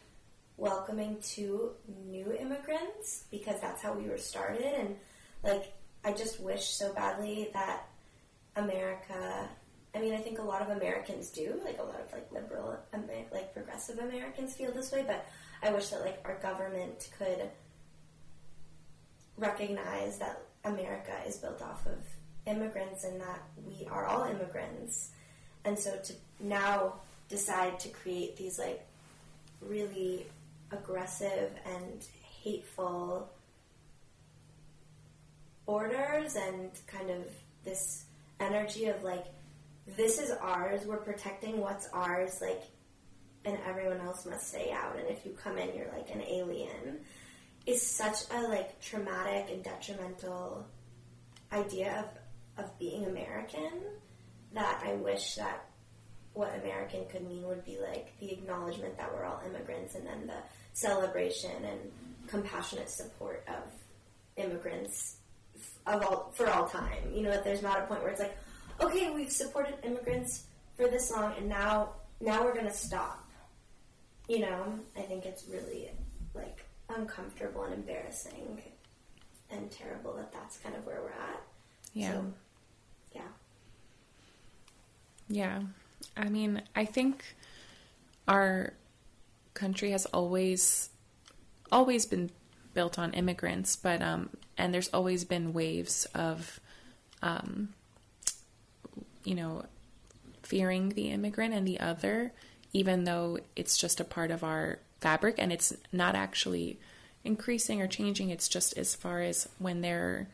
welcoming 0.57 1.17
to 1.23 1.73
new 2.07 2.33
immigrants 2.33 3.25
because 3.31 3.61
that's 3.61 3.83
how 3.83 3.93
we 3.93 4.09
were 4.09 4.19
started. 4.19 4.73
And 4.79 4.97
like 5.43 5.73
I 6.05 6.13
just 6.13 6.41
wish 6.41 6.67
so 6.69 6.93
badly 6.93 7.51
that 7.53 7.89
America 8.57 9.49
I 9.95 9.99
mean 9.99 10.15
I 10.15 10.19
think 10.19 10.39
a 10.39 10.43
lot 10.43 10.63
of 10.63 10.77
Americans 10.77 11.31
do 11.31 11.61
like 11.65 11.79
a 11.79 11.83
lot 11.83 12.01
of 12.01 12.13
like 12.13 12.31
liberal 12.31 12.77
like 13.33 13.55
progressive 13.55 13.99
Americans 13.99 14.55
feel 14.55 14.73
this 14.73 14.93
way 14.93 15.05
but 15.07 15.27
I 15.63 15.73
wish 15.73 15.89
that 15.89 16.01
like 16.01 16.21
our 16.25 16.37
government 16.37 17.11
could 17.19 17.51
recognize 19.37 20.19
that 20.19 20.43
America 20.65 21.13
is 21.27 21.37
built 21.37 21.63
off 21.63 21.87
of 21.87 21.99
immigrants 22.51 23.05
and 23.05 23.21
that 23.21 23.43
we 23.67 23.87
are 23.87 24.07
all 24.07 24.25
immigrants. 24.25 25.11
And 25.65 25.79
so 25.79 25.97
to 25.97 26.13
now 26.41 26.95
decide 27.29 27.79
to 27.81 27.89
create 27.89 28.37
these 28.37 28.59
like 28.59 28.87
really 29.61 30.27
aggressive 30.73 31.51
and 31.65 32.05
hateful 32.43 33.31
borders 35.67 36.37
and 36.37 36.71
kind 36.87 37.11
of 37.11 37.25
this 37.65 38.05
energy 38.41 38.87
of 38.87 39.03
like 39.05 39.27
this 39.97 40.19
is 40.19 40.31
ours 40.31 40.87
we're 40.87 40.97
protecting 40.97 41.61
what's 41.61 41.89
ours 41.93 42.39
like 42.41 42.63
and 43.45 43.59
everyone 43.67 44.01
else 44.01 44.27
must 44.27 44.49
stay 44.49 44.71
out. 44.71 44.97
And 44.99 45.09
if 45.09 45.25
you 45.25 45.33
come 45.33 45.59
in 45.59 45.75
you're 45.75 45.91
like 45.95 46.11
an 46.11 46.23
alien 46.23 47.01
is 47.67 47.83
such 47.83 48.31
a 48.33 48.43
like 48.43 48.81
traumatic 48.81 49.53
and 49.53 49.63
detrimental 49.63 50.67
idea 51.53 52.01
of 52.01 52.20
of 52.61 52.79
being 52.79 53.07
American 53.07 53.73
that 54.53 54.83
I 54.85 54.95
wish 54.95 55.35
that 55.37 55.65
what 56.33 56.55
American 56.61 57.07
could 57.07 57.27
mean 57.27 57.47
would 57.47 57.65
be 57.65 57.79
like 57.79 58.13
the 58.21 58.33
acknowledgement 58.33 58.97
that 58.99 59.13
we're 59.13 59.25
all 59.25 59.41
immigrants 59.45 59.95
and 59.95 60.07
then 60.07 60.27
the 60.27 60.37
celebration 60.73 61.65
and 61.65 61.79
compassionate 62.29 62.89
support 62.89 63.45
of 63.49 63.71
immigrants 64.37 65.17
of 65.87 66.03
all 66.03 66.31
for 66.35 66.49
all 66.49 66.69
time. 66.69 67.13
You 67.13 67.23
know, 67.23 67.31
that 67.31 67.45
there's 67.45 67.63
not 67.63 67.81
a 67.81 67.87
point 67.87 68.03
where 68.03 68.11
it's 68.11 68.21
like, 68.21 68.37
okay, 68.81 69.11
we've 69.11 69.33
supported 69.33 69.75
immigrants 69.83 70.47
for 70.77 70.89
this 70.89 71.11
long 71.11 71.35
and 71.37 71.49
now 71.49 71.95
now 72.21 72.45
we're 72.45 72.55
gonna 72.55 72.73
stop. 72.73 73.29
You 74.29 74.41
know, 74.41 74.79
I 74.97 75.03
think 75.03 75.27
it's 75.27 75.47
really 75.49 75.91
like 76.35 76.65
uncomfortable 76.89 77.65
and 77.65 77.75
embarrassing 77.75 78.63
and 79.51 79.71
terrible 79.71 80.15
that 80.15 80.33
that's 80.33 80.59
kind 80.59 80.77
of 80.77 80.87
where 80.87 81.01
we're 81.03 81.11
at. 81.11 81.43
Yeah. 81.93 82.13
So. 82.13 82.25
Yeah. 85.31 85.61
I 86.17 86.29
mean, 86.29 86.63
I 86.75 86.85
think 86.85 87.37
our 88.27 88.75
country 89.55 89.93
has 89.93 90.07
always 90.07 90.91
always 91.73 92.05
been 92.05 92.31
built 92.75 92.99
on 92.99 93.13
immigrants, 93.15 93.77
but 93.77 94.03
um, 94.03 94.31
and 94.59 94.75
there's 94.75 94.89
always 94.89 95.25
been 95.25 95.53
waves 95.53 96.05
of, 96.15 96.59
um, 97.23 97.69
you 99.25 99.37
know, 99.37 99.65
fearing 100.43 100.91
the 100.91 101.11
immigrant 101.11 101.55
and 101.55 101.67
the 101.67 101.79
other, 101.79 102.33
even 102.73 103.05
though 103.05 103.39
it's 103.55 103.79
just 103.79 104.01
a 104.01 104.05
part 104.05 104.33
of 104.33 104.43
our 104.43 104.81
fabric 105.01 105.37
and 105.39 105.53
it's 105.53 105.73
not 105.93 106.17
actually 106.17 106.79
increasing 107.23 107.81
or 107.81 107.87
changing. 107.87 108.31
It's 108.31 108.49
just 108.49 108.77
as 108.77 108.97
far 108.97 109.23
as 109.23 109.49
when 109.59 109.81
there 109.81 110.29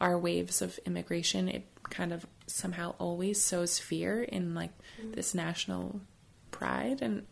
are 0.00 0.16
waves 0.16 0.62
of 0.62 0.78
immigration, 0.86 1.48
it 1.48 1.64
kind 1.90 2.12
of 2.12 2.24
somehow 2.48 2.94
always 2.98 3.42
sows 3.42 3.78
fear 3.78 4.22
in 4.22 4.54
like 4.54 4.72
mm-hmm. 5.00 5.12
this 5.12 5.34
national 5.34 6.00
pride 6.50 7.02
and 7.02 7.26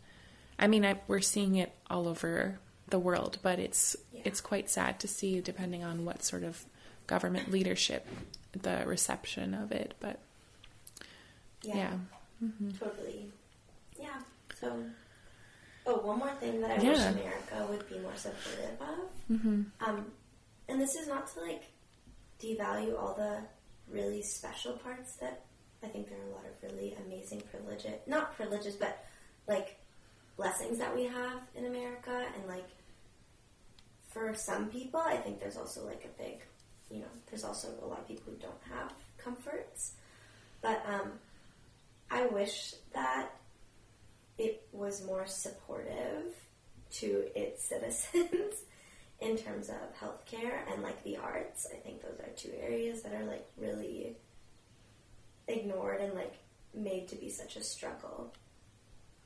i 0.59 0.67
mean 0.67 0.85
I, 0.85 0.99
we're 1.07 1.21
seeing 1.21 1.55
it 1.55 1.73
all 1.89 2.07
over 2.07 2.59
the 2.89 2.99
world 2.99 3.39
but 3.41 3.59
it's 3.59 3.95
yeah. 4.13 4.21
it's 4.25 4.41
quite 4.41 4.69
sad 4.69 4.99
to 5.01 5.07
see 5.07 5.41
depending 5.41 5.83
on 5.83 6.05
what 6.05 6.23
sort 6.23 6.43
of 6.43 6.65
government 7.07 7.51
leadership 7.51 8.07
the 8.53 8.83
reception 8.85 9.53
of 9.53 9.71
it 9.71 9.93
but 9.99 10.19
yeah, 11.63 11.75
yeah. 11.75 11.93
Mm-hmm. 12.43 12.69
totally 12.77 13.31
yeah 13.99 14.21
so 14.59 14.83
oh 15.85 15.97
one 15.97 16.19
more 16.19 16.33
thing 16.39 16.61
that 16.61 16.79
i 16.79 16.81
yeah. 16.81 16.91
wish 16.91 16.99
america 16.99 17.67
would 17.69 17.89
be 17.89 17.99
more 17.99 18.15
supportive 18.15 18.79
of 18.79 19.37
mm-hmm. 19.37 19.61
um 19.81 20.05
and 20.69 20.79
this 20.79 20.95
is 20.95 21.07
not 21.07 21.27
to 21.33 21.41
like 21.41 21.63
devalue 22.41 22.97
all 22.97 23.13
the 23.15 23.39
really 23.91 24.21
special 24.21 24.73
parts 24.73 25.15
that 25.17 25.45
I 25.83 25.87
think 25.87 26.09
there 26.09 26.17
are 26.19 26.29
a 26.29 26.31
lot 26.31 26.45
of 26.45 26.71
really 26.71 26.95
amazing 27.05 27.43
privileges, 27.51 27.99
not 28.07 28.35
privileges, 28.35 28.75
but 28.75 29.05
like 29.47 29.79
blessings 30.35 30.77
that 30.79 30.95
we 30.95 31.03
have 31.05 31.41
in 31.55 31.65
America. 31.65 32.25
And 32.35 32.47
like 32.47 32.67
for 34.09 34.33
some 34.33 34.67
people, 34.67 34.99
I 34.99 35.17
think 35.17 35.39
there's 35.39 35.57
also 35.57 35.85
like 35.85 36.05
a 36.05 36.21
big, 36.21 36.41
you 36.89 36.99
know, 36.99 37.11
there's 37.29 37.43
also 37.43 37.69
a 37.81 37.85
lot 37.85 37.99
of 37.99 38.07
people 38.07 38.33
who 38.33 38.39
don't 38.39 38.53
have 38.71 38.93
comforts. 39.17 39.93
But 40.61 40.83
um, 40.87 41.11
I 42.09 42.25
wish 42.27 42.73
that 42.93 43.29
it 44.37 44.67
was 44.71 45.05
more 45.05 45.25
supportive 45.27 46.33
to 46.89 47.25
its 47.35 47.63
citizens 47.69 48.63
in 49.19 49.35
terms 49.37 49.69
of 49.69 49.75
healthcare 49.99 50.59
and 50.71 50.83
like 50.83 51.03
the 51.03 51.17
arts. 51.17 51.67
I 51.73 51.77
think 51.77 52.01
those 52.01 52.19
are 52.19 52.29
two 52.35 52.51
areas 52.59 53.01
that 53.01 53.13
are 53.13 53.25
like 53.25 53.47
really 53.57 54.15
ignored 55.47 56.01
and 56.01 56.13
like 56.13 56.35
made 56.73 57.07
to 57.09 57.15
be 57.15 57.29
such 57.29 57.55
a 57.55 57.63
struggle. 57.63 58.33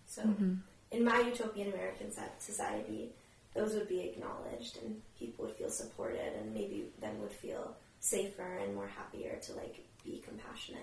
So, 0.05 0.23
mm-hmm. 0.23 0.53
in 0.91 1.03
my 1.03 1.19
utopian 1.21 1.73
American 1.73 2.11
society, 2.39 3.09
those 3.53 3.73
would 3.73 3.89
be 3.89 4.01
acknowledged 4.01 4.77
and 4.83 5.01
people 5.19 5.45
would 5.45 5.55
feel 5.55 5.69
supported 5.69 6.33
and 6.39 6.53
maybe 6.53 6.85
then 7.01 7.19
would 7.21 7.31
feel 7.31 7.75
safer 7.99 8.57
and 8.61 8.73
more 8.75 8.87
happier 8.87 9.37
to 9.41 9.53
like 9.53 9.83
be 10.05 10.23
compassionate. 10.25 10.81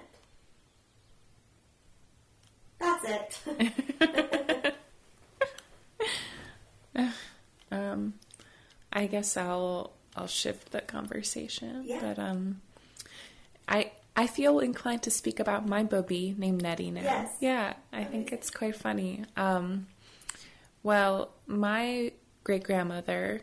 That's 2.79 3.41
it. 3.45 4.75
um, 7.71 8.15
I 8.93 9.07
guess 9.07 9.37
I'll 9.37 9.93
I'll 10.17 10.27
shift 10.27 10.73
the 10.73 10.81
conversation. 10.81 11.83
Yeah. 11.85 12.01
But 12.01 12.19
um 12.19 12.61
I 13.69 13.93
I 14.17 14.27
feel 14.27 14.59
inclined 14.59 15.03
to 15.05 15.11
speak 15.11 15.39
about 15.39 15.67
my 15.67 15.85
bubby 15.85 16.35
named 16.37 16.63
Nettie 16.63 16.91
now. 16.91 17.03
Yes. 17.03 17.37
Yeah, 17.41 17.75
I 17.93 17.99
Amazing. 17.99 18.13
think 18.13 18.33
it's 18.33 18.51
quite 18.51 18.77
funny. 18.77 19.25
Um 19.37 19.87
well, 20.83 21.31
my 21.47 22.13
great 22.45 22.63
grandmother, 22.63 23.43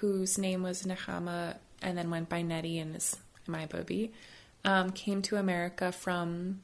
whose 0.00 0.38
name 0.38 0.62
was 0.62 0.84
Nehama 0.84 1.56
and 1.82 1.98
then 1.98 2.10
went 2.10 2.28
by 2.28 2.42
Nettie 2.42 2.78
and 2.78 2.96
is 2.96 3.16
my 3.46 3.66
bubby, 3.66 4.12
um, 4.64 4.90
came 4.90 5.22
to 5.22 5.36
America 5.36 5.92
from 5.92 6.60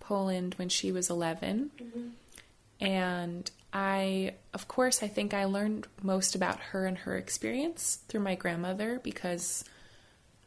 Poland 0.00 0.54
when 0.56 0.68
she 0.68 0.92
was 0.92 1.10
11. 1.10 1.70
Mm-hmm. 1.78 2.08
And 2.84 3.50
I, 3.74 4.34
of 4.54 4.68
course, 4.68 5.02
I 5.02 5.08
think 5.08 5.34
I 5.34 5.46
learned 5.46 5.88
most 6.00 6.36
about 6.36 6.60
her 6.60 6.86
and 6.86 6.96
her 6.98 7.16
experience 7.16 7.98
through 8.08 8.20
my 8.20 8.36
grandmother 8.36 9.00
because 9.02 9.64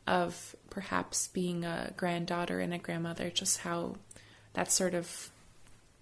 of 0.07 0.55
perhaps 0.69 1.27
being 1.27 1.65
a 1.65 1.91
granddaughter 1.97 2.61
and 2.61 2.73
a 2.73 2.77
grandmother, 2.77 3.29
just 3.29 3.59
how 3.59 3.97
that 4.53 4.71
sort 4.71 4.93
of 4.93 5.29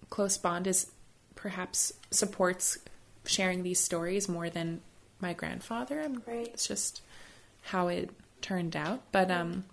close 0.08 0.38
bond 0.38 0.68
is 0.68 0.92
perhaps 1.34 1.92
supports 2.12 2.78
sharing 3.24 3.64
these 3.64 3.80
stories 3.80 4.28
more 4.28 4.48
than 4.48 4.80
my 5.20 5.32
grandfather. 5.32 6.08
Right. 6.26 6.46
It's 6.46 6.68
just 6.68 7.02
how 7.62 7.88
it 7.88 8.10
turned 8.40 8.76
out. 8.76 9.02
But 9.10 9.32
um, 9.32 9.64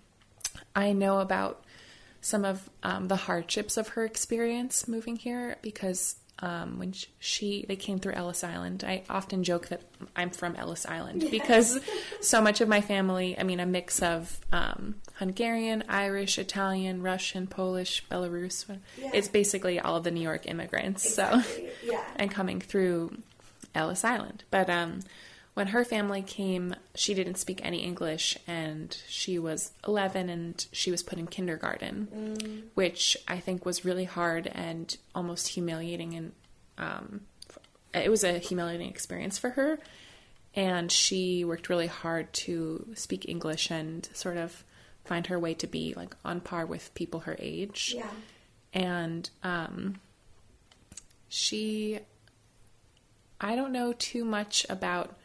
I 0.74 0.92
know 0.92 1.20
about 1.20 1.62
some 2.20 2.44
of 2.44 2.68
um, 2.82 3.06
the 3.06 3.16
hardships 3.16 3.76
of 3.76 3.88
her 3.88 4.04
experience 4.04 4.88
moving 4.88 5.16
here 5.16 5.56
because 5.62 6.16
um, 6.44 6.78
when 6.78 6.92
she 7.18 7.64
they 7.66 7.74
came 7.74 7.98
through 7.98 8.12
Ellis 8.12 8.44
Island. 8.44 8.84
I 8.86 9.02
often 9.08 9.42
joke 9.42 9.68
that 9.68 9.80
I'm 10.14 10.28
from 10.28 10.54
Ellis 10.56 10.84
Island 10.84 11.22
yes. 11.22 11.30
because 11.30 11.80
so 12.20 12.42
much 12.42 12.60
of 12.60 12.68
my 12.68 12.82
family, 12.82 13.36
I 13.38 13.44
mean, 13.44 13.60
a 13.60 13.66
mix 13.66 14.02
of 14.02 14.38
um, 14.52 14.96
Hungarian, 15.14 15.84
Irish, 15.88 16.38
Italian, 16.38 17.02
Russian, 17.02 17.46
Polish, 17.46 18.04
Belarus. 18.10 18.66
Yeah. 19.00 19.10
It's 19.14 19.28
basically 19.28 19.80
all 19.80 19.96
of 19.96 20.04
the 20.04 20.10
New 20.10 20.20
York 20.20 20.46
immigrants. 20.46 21.06
Exactly. 21.06 21.42
So, 21.42 21.92
yeah, 21.92 22.04
and 22.16 22.30
coming 22.30 22.60
through 22.60 23.16
Ellis 23.74 24.04
Island, 24.04 24.44
but 24.50 24.68
um, 24.68 25.00
when 25.54 25.68
her 25.68 25.84
family 25.84 26.20
came, 26.20 26.74
she 26.96 27.14
didn't 27.14 27.36
speak 27.36 27.60
any 27.64 27.78
English 27.78 28.36
and 28.46 28.96
she 29.08 29.38
was 29.38 29.72
11 29.86 30.28
and 30.28 30.66
she 30.72 30.90
was 30.90 31.02
put 31.02 31.18
in 31.18 31.28
kindergarten, 31.28 32.08
mm. 32.12 32.62
which 32.74 33.16
I 33.28 33.38
think 33.38 33.64
was 33.64 33.84
really 33.84 34.04
hard 34.04 34.48
and 34.48 34.96
almost 35.14 35.48
humiliating. 35.48 36.14
And 36.14 36.32
um, 36.76 37.20
it 37.94 38.10
was 38.10 38.24
a 38.24 38.38
humiliating 38.38 38.88
experience 38.88 39.38
for 39.38 39.50
her. 39.50 39.78
And 40.56 40.90
she 40.90 41.44
worked 41.44 41.68
really 41.68 41.86
hard 41.86 42.32
to 42.32 42.88
speak 42.94 43.28
English 43.28 43.70
and 43.70 44.08
sort 44.12 44.36
of 44.36 44.64
find 45.04 45.28
her 45.28 45.38
way 45.38 45.54
to 45.54 45.68
be 45.68 45.94
like 45.96 46.16
on 46.24 46.40
par 46.40 46.66
with 46.66 46.92
people 46.94 47.20
her 47.20 47.36
age. 47.38 47.94
Yeah. 47.96 48.10
And 48.72 49.30
um, 49.44 50.00
she, 51.28 52.00
I 53.40 53.54
don't 53.54 53.70
know 53.70 53.92
too 53.92 54.24
much 54.24 54.66
about 54.68 55.16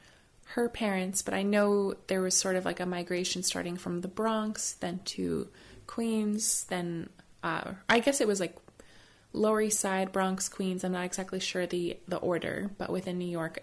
her 0.53 0.67
parents, 0.67 1.21
but 1.21 1.35
I 1.35 1.43
know 1.43 1.93
there 2.07 2.21
was 2.21 2.35
sort 2.35 2.55
of 2.55 2.65
like 2.65 2.79
a 2.79 2.85
migration 2.85 3.43
starting 3.43 3.77
from 3.77 4.01
the 4.01 4.07
Bronx, 4.07 4.73
then 4.73 4.99
to 5.05 5.47
Queens, 5.85 6.65
then 6.69 7.09
uh, 7.43 7.73
I 7.87 7.99
guess 7.99 8.19
it 8.19 8.27
was 8.27 8.39
like 8.39 8.55
Lower 9.31 9.61
East 9.61 9.79
Side, 9.79 10.11
Bronx, 10.11 10.49
Queens. 10.49 10.83
I'm 10.83 10.93
not 10.93 11.05
exactly 11.05 11.39
sure 11.39 11.67
the 11.67 11.97
the 12.07 12.17
order, 12.17 12.71
but 12.79 12.89
within 12.89 13.19
New 13.19 13.29
York, 13.29 13.61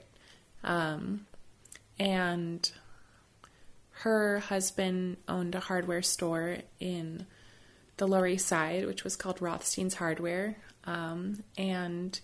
um, 0.63 1.27
and 1.99 2.71
her 4.03 4.39
husband 4.39 5.17
owned 5.27 5.57
a 5.57 5.61
hardware 5.61 6.03
store 6.03 6.59
in 6.79 7.27
the 7.97 8.07
Lower 8.07 8.29
East 8.29 8.47
Side, 8.47 8.87
which 8.87 9.03
was 9.03 9.17
called 9.17 9.43
Rothstein's 9.43 9.95
Hardware, 9.95 10.57
um, 10.85 11.43
and 11.59 12.21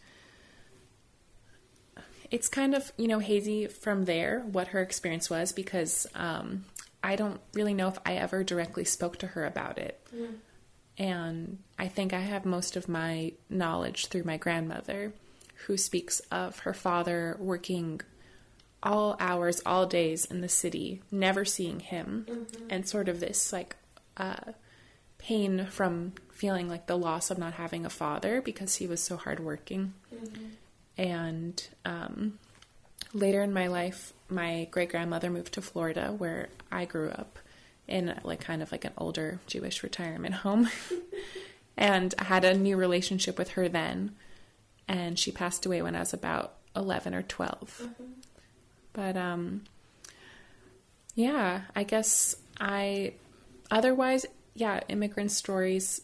it's 2.33 2.49
kind 2.49 2.75
of 2.75 2.91
you 2.97 3.07
know 3.07 3.21
hazy 3.21 3.69
from 3.69 4.07
there 4.07 4.41
what 4.51 4.69
her 4.69 4.81
experience 4.81 5.31
was 5.31 5.53
because 5.53 6.07
um, 6.15 6.65
I 7.05 7.15
don't 7.15 7.41
really 7.53 7.75
know 7.75 7.89
if 7.89 7.99
I 8.05 8.15
ever 8.15 8.43
directly 8.43 8.85
spoke 8.85 9.19
to 9.19 9.29
her 9.29 9.45
about 9.45 9.79
it. 9.79 10.01
Mm. 10.15 10.35
And 10.99 11.59
I 11.79 11.89
think 11.89 12.13
I 12.13 12.21
have 12.21 12.45
most 12.45 12.77
of 12.77 12.89
my 12.89 13.33
knowledge 13.49 14.07
through 14.07 14.25
my 14.25 14.37
grandmother, 14.37 15.13
who 15.67 15.77
speaks 15.77 16.21
of 16.31 16.61
her 16.61 16.75
father 16.75 17.37
working 17.39 18.01
all 18.83 19.17
hours, 19.21 19.63
all 19.65 19.87
days 19.87 20.25
in 20.25 20.41
the 20.41 20.49
city, 20.49 21.03
never 21.11 21.45
seeing 21.45 21.81
him, 21.81 22.27
mm-hmm. 22.29 22.67
and 22.69 22.89
sort 22.89 23.09
of 23.09 23.21
this 23.21 23.53
like 23.53 23.77
uh, 24.17 24.53
pain 25.19 25.67
from 25.67 26.13
feeling 26.31 26.69
like 26.69 26.87
the 26.87 26.99
loss 26.99 27.31
of 27.31 27.39
not 27.39 27.55
having 27.55 27.87
a 27.87 27.91
father 27.91 28.43
because 28.43 28.77
he 28.77 28.87
was 28.87 29.03
so 29.03 29.17
hardworking. 29.17 29.95
Mm-hmm. 30.15 30.45
And 30.99 31.67
um, 31.85 32.39
later 33.13 33.43
in 33.43 33.53
my 33.53 33.67
life, 33.67 34.13
my 34.29 34.69
great 34.71 34.91
grandmother 34.91 35.31
moved 35.31 35.55
to 35.55 35.63
Florida, 35.63 36.15
where 36.17 36.49
I 36.71 36.85
grew 36.85 37.11
up, 37.11 37.39
in 37.89 38.19
like 38.25 38.41
kind 38.41 38.63
of 38.63 38.73
like 38.73 38.85
an 38.85 38.93
older 38.97 39.41
Jewish 39.47 39.83
retirement 39.83 40.35
home. 40.47 40.71
and 41.77 42.15
I 42.19 42.25
had 42.25 42.45
a 42.45 42.57
new 42.57 42.77
relationship 42.77 43.39
with 43.39 43.51
her 43.51 43.69
then, 43.69 44.15
and 44.89 45.19
she 45.19 45.33
passed 45.33 45.67
away 45.67 45.83
when 45.83 45.97
I 45.97 46.01
was 46.01 46.13
about 46.13 46.55
eleven 46.75 47.15
or 47.15 47.23
12 47.23 47.83
mm-hmm. 47.83 48.05
But 48.95 49.17
um, 49.17 49.63
yeah, 51.15 51.63
I 51.75 51.85
guess 51.85 52.37
I 52.61 53.15
otherwise, 53.71 54.27
yeah, 54.55 54.81
immigrant 54.89 55.33
stories 55.33 56.03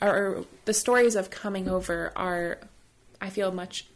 or 0.00 0.44
the 0.64 0.72
stories 0.72 1.16
of 1.16 1.30
coming 1.30 1.68
over 1.68 2.12
are, 2.16 2.58
I 3.20 3.28
feel 3.28 3.52
much 3.52 3.86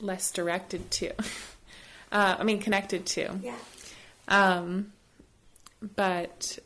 less 0.00 0.30
directed 0.30 0.90
to. 0.92 1.10
uh, 2.12 2.36
I 2.38 2.42
mean, 2.42 2.60
connected 2.60 3.06
to. 3.06 3.38
Yeah. 3.42 3.56
Um, 4.28 4.92
but 5.96 6.58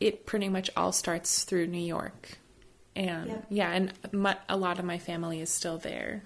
it 0.00 0.26
pretty 0.26 0.48
much 0.48 0.70
all 0.76 0.92
starts 0.92 1.44
through 1.44 1.66
New 1.66 1.78
York, 1.78 2.38
and 2.96 3.28
yeah, 3.28 3.38
yeah 3.50 3.70
and 3.70 3.92
my, 4.12 4.36
a 4.48 4.56
lot 4.56 4.78
of 4.78 4.84
my 4.84 4.98
family 4.98 5.40
is 5.40 5.50
still 5.50 5.78
there. 5.78 6.22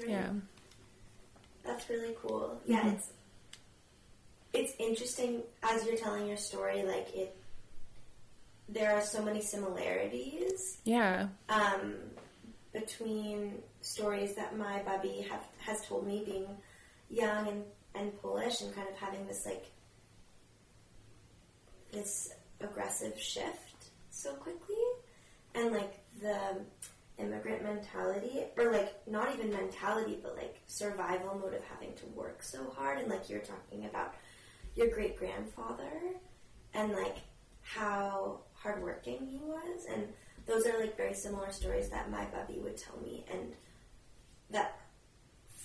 Right. 0.00 0.10
Yeah. 0.10 0.30
That's 1.64 1.88
really 1.88 2.14
cool. 2.22 2.60
Yeah, 2.66 2.80
mm-hmm. 2.80 2.88
it's 2.90 3.10
it's 4.52 4.72
interesting 4.78 5.42
as 5.62 5.84
you're 5.86 5.96
telling 5.96 6.26
your 6.26 6.36
story. 6.36 6.82
Like 6.82 7.14
it, 7.14 7.36
there 8.68 8.94
are 8.94 9.02
so 9.02 9.22
many 9.22 9.42
similarities. 9.42 10.78
Yeah. 10.84 11.28
Um, 11.48 11.94
between 12.72 13.62
stories 13.80 14.34
that 14.34 14.56
my 14.56 14.82
babi 14.82 15.26
have 15.30 15.44
has 15.58 15.86
told 15.86 16.06
me 16.06 16.22
being 16.24 16.46
young 17.10 17.48
and, 17.48 17.64
and 17.94 18.22
Polish 18.22 18.60
and 18.62 18.74
kind 18.74 18.88
of 18.88 18.96
having 18.96 19.26
this 19.26 19.44
like 19.44 19.66
this 21.92 22.32
aggressive 22.60 23.18
shift 23.18 23.90
so 24.10 24.32
quickly 24.34 24.76
and 25.54 25.72
like 25.72 25.98
the 26.20 26.56
immigrant 27.18 27.62
mentality 27.62 28.40
or 28.56 28.72
like 28.72 29.06
not 29.06 29.32
even 29.34 29.50
mentality 29.50 30.18
but 30.22 30.34
like 30.36 30.58
survival 30.66 31.38
mode 31.38 31.54
of 31.54 31.62
having 31.64 31.92
to 31.94 32.06
work 32.06 32.42
so 32.42 32.70
hard 32.74 32.98
and 32.98 33.08
like 33.08 33.28
you're 33.28 33.40
talking 33.40 33.84
about 33.84 34.14
your 34.74 34.88
great 34.88 35.18
grandfather 35.18 35.92
and 36.72 36.92
like 36.92 37.18
how 37.60 38.38
hardworking 38.54 39.26
he 39.26 39.38
was 39.38 39.86
and 39.92 40.08
those 40.46 40.66
are 40.66 40.80
like 40.80 40.96
very 40.96 41.14
similar 41.14 41.50
stories 41.52 41.88
that 41.90 42.10
my 42.10 42.24
babi 42.26 42.58
would 42.58 42.76
tell 42.76 42.98
me 43.00 43.24
and 43.32 43.52
that 44.50 44.78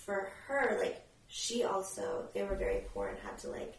for 0.06 0.30
her 0.48 0.78
like 0.82 1.04
she 1.28 1.64
also 1.64 2.28
they 2.34 2.44
were 2.44 2.56
very 2.56 2.82
poor 2.94 3.08
and 3.08 3.18
had 3.20 3.38
to 3.38 3.50
like 3.50 3.78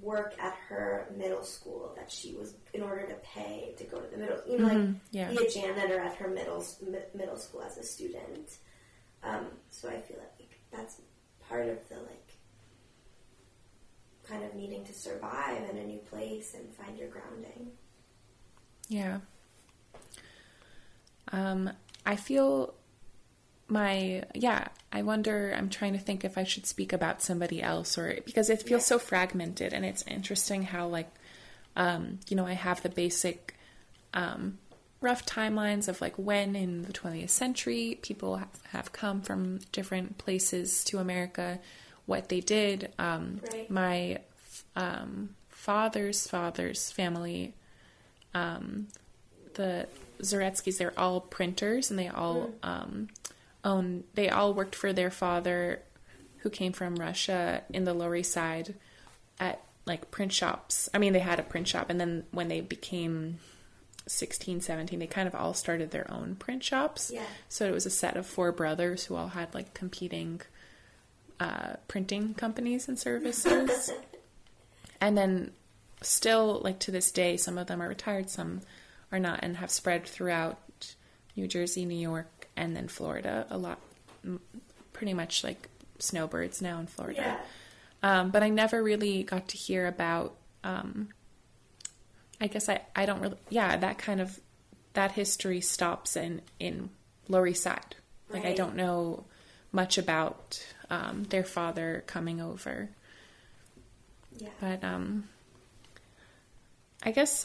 work 0.00 0.34
at 0.40 0.54
her 0.68 1.06
middle 1.16 1.44
school 1.44 1.92
that 1.96 2.10
she 2.10 2.34
was 2.34 2.54
in 2.72 2.82
order 2.82 3.06
to 3.06 3.14
pay 3.16 3.74
to 3.76 3.84
go 3.84 3.98
to 3.98 4.08
the 4.10 4.16
middle 4.16 4.38
you 4.46 4.58
know 4.58 4.68
mm-hmm. 4.68 4.92
like 4.92 4.96
yeah. 5.10 5.30
be 5.30 5.36
a 5.36 5.50
janitor 5.50 6.00
at 6.00 6.14
her 6.16 6.28
middle 6.28 6.64
middle 7.14 7.36
school 7.36 7.62
as 7.62 7.76
a 7.76 7.82
student 7.82 8.56
um, 9.22 9.46
so 9.70 9.88
I 9.88 10.00
feel 10.00 10.16
like 10.18 10.50
that's 10.72 11.00
part 11.48 11.68
of 11.68 11.88
the 11.88 11.96
like 11.96 12.36
kind 14.26 14.44
of 14.44 14.54
needing 14.54 14.84
to 14.84 14.92
survive 14.92 15.68
in 15.70 15.76
a 15.76 15.84
new 15.84 15.98
place 15.98 16.54
and 16.54 16.74
find 16.74 16.96
your 16.96 17.08
grounding 17.08 17.70
yeah 18.88 19.18
um, 21.32 21.70
I 22.06 22.16
feel 22.16 22.74
my 23.72 24.22
yeah 24.34 24.68
i 24.92 25.00
wonder 25.00 25.54
i'm 25.56 25.70
trying 25.70 25.94
to 25.94 25.98
think 25.98 26.24
if 26.24 26.36
i 26.36 26.44
should 26.44 26.66
speak 26.66 26.92
about 26.92 27.22
somebody 27.22 27.62
else 27.62 27.96
or 27.96 28.18
because 28.26 28.50
it 28.50 28.60
feels 28.60 28.84
so 28.84 28.98
fragmented 28.98 29.72
and 29.72 29.82
it's 29.84 30.02
interesting 30.06 30.62
how 30.62 30.86
like 30.86 31.10
um 31.74 32.18
you 32.28 32.36
know 32.36 32.46
i 32.46 32.52
have 32.52 32.82
the 32.82 32.88
basic 32.90 33.56
um 34.12 34.58
rough 35.00 35.24
timelines 35.24 35.88
of 35.88 36.00
like 36.02 36.14
when 36.18 36.54
in 36.54 36.82
the 36.82 36.92
20th 36.92 37.30
century 37.30 37.98
people 38.02 38.36
have, 38.36 38.60
have 38.72 38.92
come 38.92 39.22
from 39.22 39.58
different 39.72 40.18
places 40.18 40.84
to 40.84 40.98
america 40.98 41.58
what 42.04 42.28
they 42.28 42.40
did 42.40 42.92
um 42.98 43.40
right. 43.52 43.70
my 43.70 44.18
um 44.76 45.30
father's 45.48 46.26
father's 46.26 46.90
family 46.90 47.54
um 48.34 48.86
the 49.54 49.86
Zaretsky's, 50.22 50.78
they're 50.78 50.98
all 50.98 51.20
printers 51.20 51.90
and 51.90 51.98
they 51.98 52.08
all 52.08 52.48
mm. 52.48 52.52
um, 52.62 53.08
own, 53.64 54.04
they 54.14 54.28
all 54.28 54.54
worked 54.54 54.74
for 54.74 54.92
their 54.92 55.10
father 55.10 55.82
who 56.38 56.50
came 56.50 56.72
from 56.72 56.96
Russia 56.96 57.62
in 57.72 57.84
the 57.84 57.94
Lower 57.94 58.16
East 58.16 58.32
Side 58.32 58.74
at 59.38 59.62
like 59.84 60.10
print 60.10 60.32
shops. 60.32 60.88
I 60.94 60.98
mean, 60.98 61.12
they 61.12 61.20
had 61.20 61.40
a 61.40 61.44
print 61.44 61.68
shop 61.68 61.90
and 61.90 62.00
then 62.00 62.24
when 62.30 62.48
they 62.48 62.60
became 62.60 63.38
16, 64.06 64.60
17, 64.60 64.98
they 64.98 65.06
kind 65.06 65.28
of 65.28 65.34
all 65.34 65.54
started 65.54 65.90
their 65.90 66.10
own 66.10 66.36
print 66.36 66.64
shops. 66.64 67.10
Yeah. 67.12 67.22
So 67.48 67.66
it 67.66 67.72
was 67.72 67.86
a 67.86 67.90
set 67.90 68.16
of 68.16 68.26
four 68.26 68.52
brothers 68.52 69.04
who 69.04 69.14
all 69.14 69.28
had 69.28 69.54
like 69.54 69.74
competing 69.74 70.40
uh, 71.40 71.74
printing 71.88 72.34
companies 72.34 72.88
and 72.88 72.98
services. 72.98 73.92
and 75.00 75.18
then 75.18 75.50
still 76.00 76.60
like 76.64 76.78
to 76.80 76.90
this 76.90 77.10
day 77.10 77.36
some 77.36 77.58
of 77.58 77.66
them 77.66 77.80
are 77.80 77.88
retired 77.88 78.28
some 78.28 78.60
are 79.12 79.20
not 79.20 79.40
and 79.42 79.58
have 79.58 79.70
spread 79.70 80.06
throughout 80.06 80.58
New 81.36 81.46
Jersey, 81.46 81.84
New 81.84 81.94
York, 81.94 82.48
and 82.56 82.74
then 82.74 82.88
Florida. 82.88 83.46
A 83.50 83.58
lot, 83.58 83.78
pretty 84.92 85.14
much 85.14 85.44
like 85.44 85.68
snowbirds 85.98 86.60
now 86.60 86.80
in 86.80 86.86
Florida. 86.86 87.20
Yeah. 87.20 87.40
Um, 88.02 88.30
but 88.30 88.42
I 88.42 88.48
never 88.48 88.82
really 88.82 89.22
got 89.22 89.48
to 89.48 89.56
hear 89.56 89.86
about. 89.86 90.34
Um, 90.64 91.10
I 92.40 92.48
guess 92.48 92.68
I, 92.68 92.80
I 92.96 93.06
don't 93.06 93.20
really 93.20 93.36
yeah 93.50 93.76
that 93.76 93.98
kind 93.98 94.20
of 94.20 94.40
that 94.94 95.12
history 95.12 95.60
stops 95.60 96.16
in 96.16 96.42
in 96.58 96.90
Lower 97.28 97.46
East 97.46 97.62
Side. 97.62 97.96
Like 98.30 98.46
I 98.46 98.54
don't 98.54 98.76
know 98.76 99.24
much 99.72 99.98
about 99.98 100.64
um, 100.90 101.24
their 101.24 101.44
father 101.44 102.02
coming 102.06 102.40
over. 102.40 102.88
Yeah. 104.38 104.48
But 104.60 104.82
um, 104.82 105.28
I 107.02 107.10
guess 107.10 107.44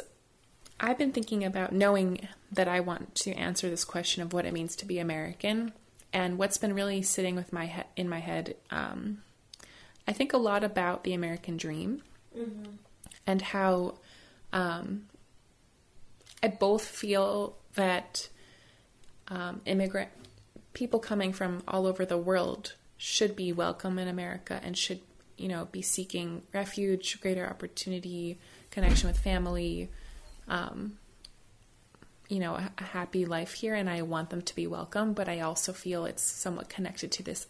I've 0.80 0.98
been 0.98 1.12
thinking 1.12 1.44
about 1.44 1.72
knowing 1.74 2.28
that 2.52 2.68
I 2.68 2.80
want 2.80 3.16
to 3.16 3.32
answer 3.34 3.70
this 3.70 3.84
question 3.84 4.22
of 4.22 4.32
what 4.34 4.46
it 4.46 4.54
means 4.54 4.76
to 4.78 4.86
be 4.86 5.00
American, 5.00 5.74
and 6.14 6.38
what's 6.38 6.58
been 6.58 6.74
really 6.74 7.02
sitting 7.02 7.36
with 7.36 7.52
my 7.52 7.66
he- 7.66 7.82
in 7.96 8.08
my 8.08 8.20
head. 8.20 8.56
Um, 8.70 9.24
I 10.08 10.14
think 10.14 10.34
a 10.34 10.38
lot 10.38 10.64
about 10.64 11.04
the 11.04 11.14
American 11.14 11.58
dream 11.58 12.04
Mm-hmm. 12.38 12.74
and 13.26 13.42
how 13.42 13.96
um, 14.54 15.08
I 16.44 16.50
both 16.50 16.86
feel 16.86 17.58
that 17.74 18.30
um, 19.28 19.62
immigrant 19.66 20.10
people 20.74 21.00
coming 21.00 21.34
from 21.34 21.64
all 21.68 21.88
over 21.88 22.06
the 22.06 22.18
world 22.18 22.76
should 22.96 23.36
be 23.36 23.52
welcome 23.52 23.98
in 23.98 24.08
America 24.08 24.60
and 24.64 24.78
should, 24.78 25.00
you 25.36 25.48
know, 25.48 25.68
be 25.72 25.82
seeking 25.82 26.44
refuge, 26.54 27.20
greater 27.22 27.48
opportunity, 27.48 28.38
connection 28.70 29.08
with 29.08 29.18
family, 29.18 29.90
um, 30.48 30.98
you 32.30 32.40
know, 32.40 32.56
a, 32.56 32.72
a 32.78 32.84
happy 32.84 33.26
life 33.26 33.54
here. 33.54 33.76
And 33.76 33.90
I 33.90 34.02
want 34.02 34.30
them 34.30 34.42
to 34.42 34.56
be 34.56 34.68
welcome, 34.68 35.14
but 35.14 35.30
I 35.30 35.40
also 35.42 35.74
feel 35.74 36.06
it's 36.06 36.24
somewhat 36.24 36.70
connected 36.70 37.12
to 37.14 37.24
this 37.24 37.48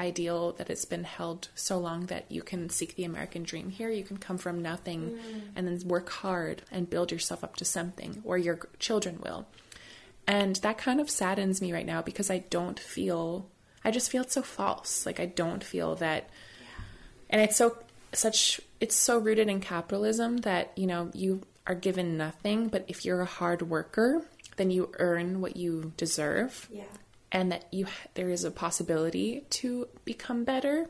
ideal 0.00 0.52
that 0.52 0.70
it's 0.70 0.84
been 0.84 1.02
held 1.02 1.48
so 1.56 1.76
long 1.76 2.06
that 2.06 2.30
you 2.30 2.40
can 2.40 2.70
seek 2.70 2.94
the 2.94 3.02
American 3.02 3.42
dream 3.42 3.68
here. 3.68 3.90
You 3.90 4.04
can 4.04 4.16
come 4.16 4.38
from 4.38 4.62
nothing 4.62 5.18
and 5.56 5.66
then 5.66 5.88
work 5.88 6.08
hard 6.08 6.62
and 6.70 6.88
build 6.88 7.10
yourself 7.10 7.42
up 7.42 7.56
to 7.56 7.64
something, 7.64 8.22
or 8.24 8.38
your 8.38 8.60
children 8.78 9.18
will. 9.20 9.46
And 10.26 10.54
that 10.56 10.78
kind 10.78 11.00
of 11.00 11.10
saddens 11.10 11.60
me 11.60 11.72
right 11.72 11.86
now 11.86 12.00
because 12.00 12.30
I 12.30 12.38
don't 12.38 12.78
feel, 12.78 13.48
I 13.82 13.90
just 13.90 14.08
feel 14.08 14.22
it's 14.22 14.34
so 14.34 14.42
false. 14.42 15.04
Like, 15.04 15.18
I 15.18 15.26
don't 15.26 15.64
feel 15.64 15.96
that, 15.96 16.30
and 17.28 17.40
it's 17.40 17.56
so, 17.56 17.78
such, 18.12 18.60
it's 18.78 18.94
so 18.94 19.18
rooted 19.18 19.48
in 19.48 19.60
capitalism 19.60 20.36
that, 20.38 20.70
you 20.76 20.86
know, 20.86 21.10
you 21.12 21.42
are 21.68 21.76
given 21.76 22.16
nothing, 22.16 22.68
but 22.68 22.84
if 22.88 23.04
you're 23.04 23.20
a 23.20 23.26
hard 23.26 23.62
worker, 23.62 24.26
then 24.56 24.70
you 24.70 24.90
earn 24.98 25.40
what 25.40 25.56
you 25.56 25.92
deserve. 25.96 26.68
Yeah. 26.72 26.82
and 27.30 27.52
that 27.52 27.66
you 27.70 27.86
there 28.14 28.30
is 28.30 28.42
a 28.44 28.50
possibility 28.50 29.44
to 29.50 29.86
become 30.04 30.44
better. 30.44 30.88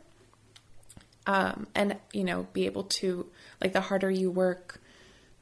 Um, 1.26 1.66
and 1.74 1.96
you 2.12 2.24
know 2.24 2.46
be 2.54 2.64
able 2.66 2.84
to 3.02 3.26
like 3.60 3.72
the 3.74 3.82
harder 3.82 4.10
you 4.10 4.30
work 4.30 4.80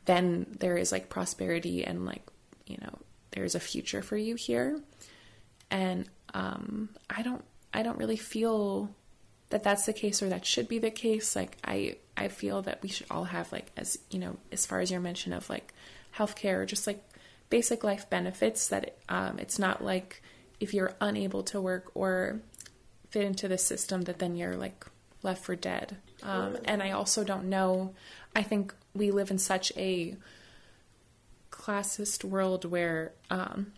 then 0.07 0.46
there 0.59 0.77
is 0.77 0.90
like 0.90 1.09
prosperity 1.09 1.85
and 1.85 2.07
like 2.07 2.22
you 2.66 2.79
know 2.81 2.99
there's 3.33 3.55
a 3.55 3.61
future 3.61 4.03
for 4.03 4.16
you 4.16 4.35
here. 4.35 4.81
And 5.70 6.09
um, 6.35 6.88
i 7.11 7.22
don't 7.22 7.44
i 7.72 7.83
don't 7.83 7.99
really 7.99 8.16
feel 8.16 8.90
that 9.51 9.63
that's 9.63 9.87
the 9.87 9.93
case 9.93 10.23
or 10.23 10.29
that 10.29 10.45
should 10.45 10.69
be 10.69 10.79
the 10.79 10.91
case 10.91 11.37
like 11.37 11.57
i 11.65 11.97
i 12.17 12.29
feel 12.29 12.63
that 12.63 12.83
we 12.83 12.89
should 12.89 13.07
all 13.11 13.25
have 13.25 13.51
like 13.53 13.71
as 13.77 13.99
you 14.11 14.19
know 14.19 14.37
as 14.53 14.67
far 14.67 14.81
as 14.81 14.91
your 14.91 15.01
mention 15.01 15.33
of 15.33 15.49
like 15.49 15.73
healthcare 16.17 16.59
or 16.59 16.67
just 16.67 16.87
like 16.87 17.03
basic 17.49 17.85
life 17.85 18.09
benefits 18.11 18.69
that 18.69 18.85
it, 18.85 18.99
um, 19.09 19.39
it's 19.39 19.59
not 19.59 19.85
like 19.85 20.23
if 20.59 20.75
you're 20.75 20.95
unable 21.01 21.43
to 21.45 21.61
work 21.61 21.91
or 21.95 22.41
fit 23.11 23.25
into 23.25 23.47
the 23.47 23.59
system 23.59 24.03
that 24.03 24.19
then 24.19 24.35
you're 24.35 24.57
like 24.57 24.85
left 25.23 25.45
for 25.45 25.55
dead. 25.55 25.97
Um, 26.23 26.57
and 26.65 26.83
i 26.83 26.93
also 26.93 27.25
don't 27.25 27.45
know 27.45 27.95
i 28.35 28.43
think 28.43 28.75
we 28.95 29.11
live 29.11 29.31
in 29.31 29.39
such 29.39 29.71
a 29.77 30.17
classist 31.51 32.25
world 32.25 32.65
where 32.65 33.13
um, 33.29 33.73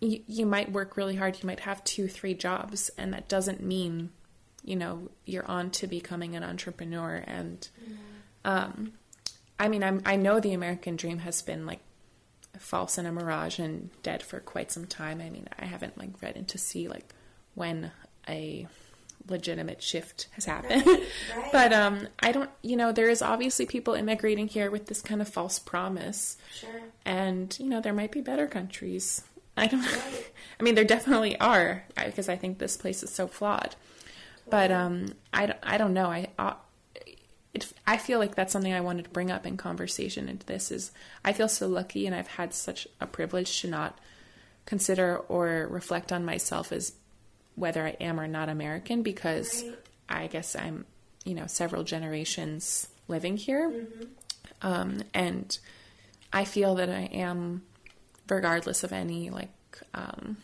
you, 0.00 0.20
you 0.26 0.44
might 0.46 0.70
work 0.70 0.96
really 0.96 1.16
hard 1.16 1.38
you 1.40 1.46
might 1.46 1.60
have 1.60 1.82
two 1.84 2.08
three 2.08 2.34
jobs 2.34 2.90
and 2.98 3.14
that 3.14 3.26
doesn't 3.26 3.62
mean 3.62 4.10
you 4.64 4.76
know 4.76 5.08
you're 5.24 5.46
on 5.46 5.70
to 5.70 5.86
becoming 5.86 6.36
an 6.36 6.42
entrepreneur. 6.44 7.22
And 7.26 7.68
um, 8.44 8.92
i 9.58 9.68
mean 9.68 9.82
I'm, 9.82 10.00
i 10.06 10.16
know 10.16 10.40
the 10.40 10.54
american 10.54 10.96
dream 10.96 11.18
has 11.18 11.42
been 11.42 11.66
like 11.66 11.80
false 12.58 12.96
and 12.98 13.06
a 13.06 13.12
mirage 13.12 13.58
and 13.58 13.90
dead 14.02 14.22
for 14.22 14.40
quite 14.40 14.72
some 14.72 14.86
time. 14.86 15.20
I 15.20 15.30
mean 15.30 15.48
i 15.58 15.64
haven't 15.66 15.98
like 15.98 16.10
read 16.22 16.36
into 16.36 16.58
see 16.58 16.88
like 16.88 17.14
when 17.54 17.90
a 18.28 18.66
legitimate 19.28 19.82
shift 19.82 20.28
has 20.32 20.46
happened. 20.46 20.84
Right. 20.86 21.06
but 21.52 21.72
um 21.72 22.08
i 22.20 22.32
don't 22.32 22.50
you 22.62 22.76
know 22.76 22.90
there 22.92 23.08
is 23.10 23.22
obviously 23.22 23.66
people 23.66 23.94
immigrating 23.94 24.48
here 24.48 24.70
with 24.70 24.86
this 24.86 25.02
kind 25.02 25.20
of 25.20 25.28
false 25.28 25.58
promise. 25.58 26.36
Sure. 26.54 26.70
and 27.04 27.56
you 27.60 27.66
know 27.66 27.80
there 27.80 27.92
might 27.92 28.12
be 28.12 28.20
better 28.22 28.46
countries. 28.46 29.22
I 29.56 29.66
don't 29.66 29.82
Right. 29.82 30.32
i 30.60 30.62
mean 30.62 30.74
there 30.74 30.84
definitely 30.84 31.38
are 31.38 31.84
because 31.96 32.28
i 32.30 32.36
think 32.36 32.58
this 32.58 32.76
place 32.78 33.02
is 33.02 33.10
so 33.10 33.26
flawed 33.26 33.76
but 34.50 34.70
um 34.72 35.14
i 35.32 35.46
don't, 35.46 35.58
I 35.62 35.78
don't 35.78 35.94
know. 35.94 36.06
I 36.06 36.28
uh, 36.38 36.54
it, 37.52 37.72
I 37.86 37.96
feel 37.96 38.18
like 38.20 38.36
that's 38.36 38.52
something 38.52 38.72
I 38.72 38.80
wanted 38.80 39.04
to 39.06 39.10
bring 39.10 39.30
up 39.30 39.44
in 39.44 39.56
conversation 39.56 40.28
into 40.28 40.46
this 40.46 40.70
is 40.70 40.92
I 41.24 41.32
feel 41.32 41.48
so 41.48 41.66
lucky 41.66 42.06
and 42.06 42.14
I've 42.14 42.28
had 42.28 42.54
such 42.54 42.86
a 43.00 43.06
privilege 43.06 43.60
to 43.62 43.68
not 43.68 43.98
consider 44.66 45.16
or 45.16 45.66
reflect 45.68 46.12
on 46.12 46.24
myself 46.24 46.70
as 46.70 46.92
whether 47.56 47.84
I 47.84 47.96
am 48.00 48.20
or 48.20 48.28
not 48.28 48.48
American 48.48 49.02
because 49.02 49.64
Right. 49.64 49.78
I 50.08 50.26
guess 50.28 50.54
I'm 50.54 50.84
you 51.24 51.34
know 51.34 51.46
several 51.46 51.82
generations 51.82 52.86
living 53.08 53.36
here. 53.36 53.86
Um, 54.62 55.02
and 55.14 55.58
I 56.32 56.44
feel 56.44 56.76
that 56.76 56.88
I 56.88 57.08
am 57.12 57.62
regardless 58.28 58.84
of 58.84 58.92
any 58.92 59.30
like 59.30 59.50
um, 59.94 60.36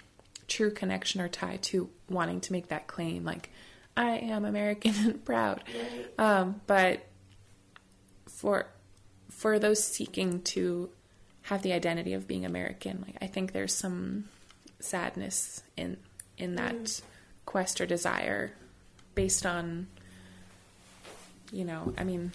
true 0.48 0.72
connection 0.72 1.20
or 1.20 1.28
tie 1.28 1.58
to 1.62 1.88
wanting 2.08 2.40
to 2.40 2.52
make 2.52 2.68
that 2.68 2.86
claim 2.88 3.24
like 3.24 3.50
I 3.96 4.16
am 4.18 4.44
American 4.44 4.94
and 5.04 5.24
proud 5.24 5.62
um, 6.18 6.60
but 6.66 7.06
for 8.26 8.66
for 9.30 9.58
those 9.58 9.82
seeking 9.82 10.40
to 10.42 10.90
have 11.42 11.62
the 11.62 11.72
identity 11.72 12.12
of 12.12 12.26
being 12.26 12.44
American, 12.44 13.04
like 13.06 13.16
I 13.20 13.26
think 13.26 13.52
there's 13.52 13.74
some 13.74 14.24
sadness 14.80 15.62
in 15.76 15.96
in 16.36 16.56
that 16.56 17.00
quest 17.44 17.80
or 17.80 17.86
desire 17.86 18.52
based 19.14 19.46
on 19.46 19.86
you 21.52 21.64
know, 21.64 21.94
I 21.96 22.04
mean, 22.04 22.32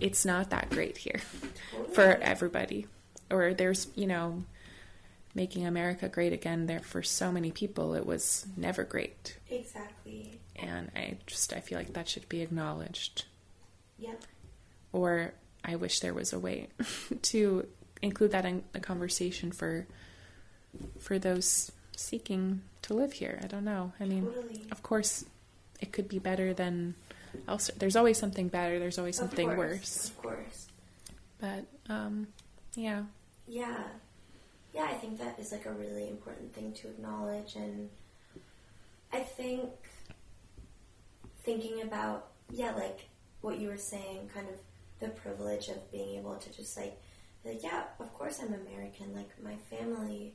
it's 0.00 0.24
not 0.24 0.50
that 0.50 0.70
great 0.70 0.98
here 0.98 1.20
for 1.92 2.02
everybody. 2.02 2.86
Or 3.30 3.54
there's, 3.54 3.88
you 3.96 4.06
know, 4.06 4.44
making 5.34 5.66
America 5.66 6.08
great 6.08 6.32
again 6.32 6.66
there 6.66 6.80
for 6.80 7.02
so 7.02 7.32
many 7.32 7.50
people 7.50 7.94
it 7.94 8.06
was 8.06 8.46
never 8.56 8.84
great. 8.84 9.38
Exactly. 9.50 10.40
And 10.58 10.90
I 10.96 11.16
just 11.26 11.52
I 11.52 11.60
feel 11.60 11.78
like 11.78 11.92
that 11.94 12.08
should 12.08 12.28
be 12.28 12.40
acknowledged 12.42 13.24
Yep. 13.98 14.22
or 14.92 15.32
I 15.64 15.76
wish 15.76 16.00
there 16.00 16.14
was 16.14 16.32
a 16.32 16.38
way 16.38 16.68
to 17.22 17.66
include 18.02 18.30
that 18.32 18.44
in 18.44 18.62
the 18.72 18.80
conversation 18.80 19.52
for 19.52 19.86
for 20.98 21.18
those 21.18 21.72
seeking 21.96 22.62
to 22.82 22.94
live 22.94 23.12
here. 23.14 23.40
I 23.42 23.46
don't 23.46 23.64
know. 23.64 23.92
I 23.98 24.04
mean, 24.04 24.26
Totally. 24.26 24.64
of 24.70 24.82
course, 24.82 25.24
it 25.80 25.92
could 25.92 26.08
be 26.08 26.18
better 26.18 26.52
than 26.52 26.94
else. 27.48 27.70
There's 27.76 27.96
always 27.96 28.18
something 28.18 28.48
better. 28.48 28.78
There's 28.78 28.98
always 28.98 29.18
Of 29.18 29.28
something 29.30 29.48
course, 29.48 29.58
worse. 29.58 30.08
Of 30.10 30.22
course. 30.22 30.66
But 31.38 31.64
um, 31.88 32.28
yeah, 32.74 33.02
Yeah. 33.48 33.82
Yeah, 34.74 34.84
I 34.90 34.94
think 34.94 35.18
that 35.18 35.38
is 35.38 35.52
like 35.52 35.64
a 35.64 35.72
really 35.72 36.06
important 36.08 36.52
thing 36.54 36.72
to 36.74 36.88
acknowledge 36.88 37.54
and 37.56 37.88
I 39.10 39.20
think 39.20 39.70
thinking 41.46 41.80
about 41.82 42.28
yeah, 42.52 42.72
like 42.72 43.08
what 43.40 43.58
you 43.58 43.68
were 43.68 43.78
saying, 43.78 44.30
kind 44.34 44.46
of 44.48 44.56
the 45.00 45.08
privilege 45.08 45.68
of 45.68 45.90
being 45.90 46.18
able 46.18 46.36
to 46.36 46.52
just 46.52 46.76
like 46.76 47.00
like, 47.44 47.62
yeah, 47.62 47.84
of 48.00 48.12
course 48.12 48.40
I'm 48.42 48.52
American. 48.52 49.14
Like 49.14 49.30
my 49.42 49.56
family 49.70 50.34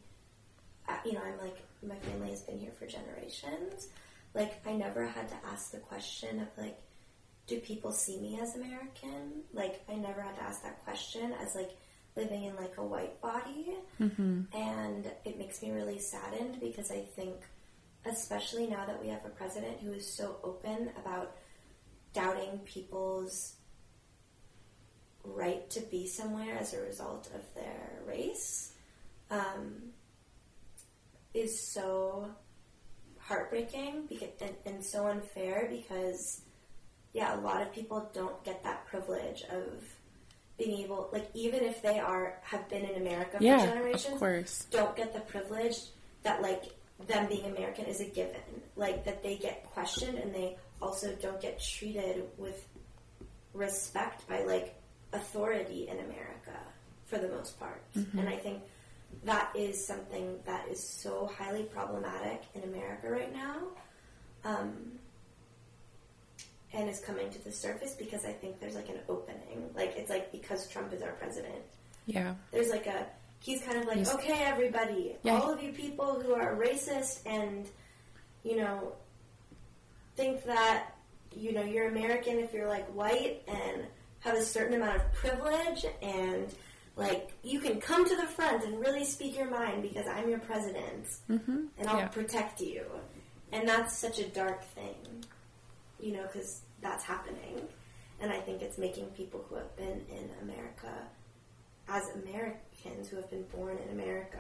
uh, 0.88 0.96
you 1.06 1.14
know, 1.14 1.22
I'm 1.22 1.38
like 1.38 1.58
my 1.88 1.96
family 1.98 2.30
has 2.30 2.42
been 2.42 2.58
here 2.58 2.72
for 2.72 2.88
generations. 2.88 3.90
Like 4.34 4.54
I 4.66 4.74
never 4.74 5.06
had 5.06 5.28
to 5.30 5.36
ask 5.52 5.72
the 5.72 5.78
question 5.78 6.40
of 6.40 6.48
like 6.58 6.80
do 7.48 7.60
people 7.60 7.92
see 7.92 8.20
me 8.20 8.40
as 8.42 8.56
American? 8.56 9.44
Like 9.54 9.84
I 9.90 9.96
never 9.96 10.22
had 10.22 10.36
to 10.38 10.44
ask 10.44 10.64
that 10.64 10.84
question 10.86 11.34
as 11.42 11.54
like 11.56 11.72
living 12.16 12.44
in 12.46 12.56
like 12.56 12.78
a 12.78 12.84
white 12.84 13.20
body. 13.22 13.76
And 14.54 15.12
it 15.26 15.38
makes 15.38 15.62
me 15.62 15.72
really 15.72 16.00
saddened 16.00 16.60
because 16.62 16.92
I 16.92 17.02
think 17.16 17.36
especially 18.06 18.68
now 18.68 18.86
that 18.86 19.02
we 19.02 19.10
have 19.10 19.26
a 19.26 19.30
president 19.30 19.80
who 19.80 19.92
is 19.94 20.12
so 20.12 20.38
open 20.44 20.90
about 20.98 21.36
doubting 22.14 22.60
people's 22.66 23.56
right 25.24 25.70
to 25.70 25.80
be 25.82 26.08
somewhere 26.08 26.58
as 26.58 26.74
a 26.74 26.82
result 26.82 27.30
of 27.36 27.42
their 27.54 28.00
race 28.08 28.74
um, 29.30 29.76
is 31.34 31.60
so 31.60 32.28
heartbreaking 33.20 34.06
because, 34.10 34.30
and, 34.42 34.56
and 34.66 34.84
so 34.84 35.08
unfair 35.08 35.68
because 35.72 36.42
yeah 37.14 37.36
a 37.36 37.40
lot 37.42 37.62
of 37.62 37.72
people 37.72 38.10
don't 38.14 38.44
get 38.44 38.64
that 38.64 38.86
privilege 38.88 39.44
of 39.52 39.84
being 40.58 40.84
able, 40.84 41.10
like, 41.12 41.30
even 41.34 41.64
if 41.64 41.82
they 41.82 42.00
are 42.00 42.40
have 42.44 42.68
been 42.70 42.84
in 42.84 43.02
America 43.02 43.38
for 43.38 43.44
Yeah, 43.44 43.66
generations, 43.66 44.14
of 44.14 44.20
course. 44.20 44.68
don't 44.70 44.96
get 44.96 45.14
the 45.14 45.20
privilege 45.22 45.78
that 46.24 46.42
like 46.42 46.64
them 47.08 47.28
being 47.28 47.46
American 47.46 47.86
is 47.86 48.00
a 48.02 48.06
given. 48.06 48.42
Like 48.76 49.06
that 49.06 49.22
they 49.24 49.36
get 49.38 49.64
questioned 49.66 50.18
and 50.18 50.34
they 50.34 50.58
also 50.82 51.14
don't 51.22 51.42
get 51.42 51.62
treated 51.62 52.24
with 52.38 52.66
respect 53.54 54.28
by 54.28 54.44
like 54.44 54.76
authority 55.14 55.88
in 55.90 56.00
America 56.00 56.58
for 57.06 57.18
the 57.18 57.28
most 57.30 57.60
part. 57.60 57.84
And 57.96 58.28
I 58.30 58.38
think 58.38 58.62
that 59.26 59.52
is 59.56 59.86
something 59.86 60.38
that 60.46 60.68
is 60.70 60.82
so 60.82 61.30
highly 61.38 61.64
problematic 61.64 62.44
in 62.56 62.64
America 62.64 63.10
right 63.10 63.34
now. 63.34 63.58
Um, 64.46 64.94
and 66.74 66.90
is 66.90 67.02
coming 67.02 67.30
to 67.30 67.44
the 67.44 67.52
surface 67.52 67.94
because 67.96 68.24
I 68.24 68.32
think 68.32 68.60
there's 68.62 68.76
like 68.76 68.88
an 68.90 69.00
opening. 69.10 69.70
Like 69.76 69.96
it's 69.98 70.10
like 70.10 70.32
because 70.32 70.68
Trump 70.70 70.94
is 70.94 71.02
our 71.02 71.12
president, 71.12 71.62
Yeah. 72.06 72.34
there's 72.52 72.70
like 72.70 72.88
a 72.88 73.06
he's 73.42 73.62
kind 73.64 73.78
of 73.78 73.86
like 73.86 73.98
He's- 73.98 74.14
okay 74.14 74.44
everybody 74.44 75.16
Yeah. 75.24 75.40
all 75.40 75.52
of 75.52 75.62
you 75.62 75.72
people 75.74 76.20
who 76.22 76.34
are 76.36 76.56
racist 76.56 77.20
and 77.26 77.68
you 78.44 78.56
know 78.56 78.94
think 80.16 80.44
that 80.46 80.88
you 81.36 81.54
know 81.54 81.64
you're 81.64 81.88
american 81.88 82.38
if 82.40 82.54
you're 82.54 82.68
like 82.68 82.88
white 82.96 83.42
and 83.48 83.86
have 84.20 84.36
a 84.36 84.42
certain 84.44 84.76
amount 84.76 84.98
of 84.98 85.14
privilege 85.14 85.86
and 86.02 86.48
like 86.96 87.32
you 87.44 87.60
can 87.60 87.80
come 87.80 88.08
to 88.08 88.16
the 88.18 88.28
front 88.28 88.64
and 88.64 88.80
really 88.80 89.06
speak 89.06 89.36
your 89.38 89.50
mind 89.50 89.82
because 89.82 90.06
i'm 90.08 90.30
your 90.30 90.40
president 90.40 91.06
Mm-hmm. 91.30 91.66
and 91.80 91.88
i'll 91.90 91.98
Yeah. 92.00 92.08
protect 92.08 92.62
you 92.62 92.86
and 93.52 93.68
that's 93.68 93.96
such 93.98 94.20
a 94.20 94.28
dark 94.28 94.64
thing 94.76 95.24
you 96.00 96.12
know 96.14 96.24
because 96.24 96.62
that's 96.82 97.04
happening 97.04 97.62
and 98.20 98.32
i 98.32 98.40
think 98.40 98.62
it's 98.62 98.78
making 98.78 99.06
people 99.08 99.44
who 99.50 99.56
have 99.56 99.76
been 99.78 100.02
in 100.10 100.30
america 100.42 100.94
as 101.88 102.04
Americans 102.24 103.10
who 103.10 103.18
have 103.18 103.30
been 103.30 103.44
born 103.56 103.78
in 103.78 103.90
America, 103.90 104.40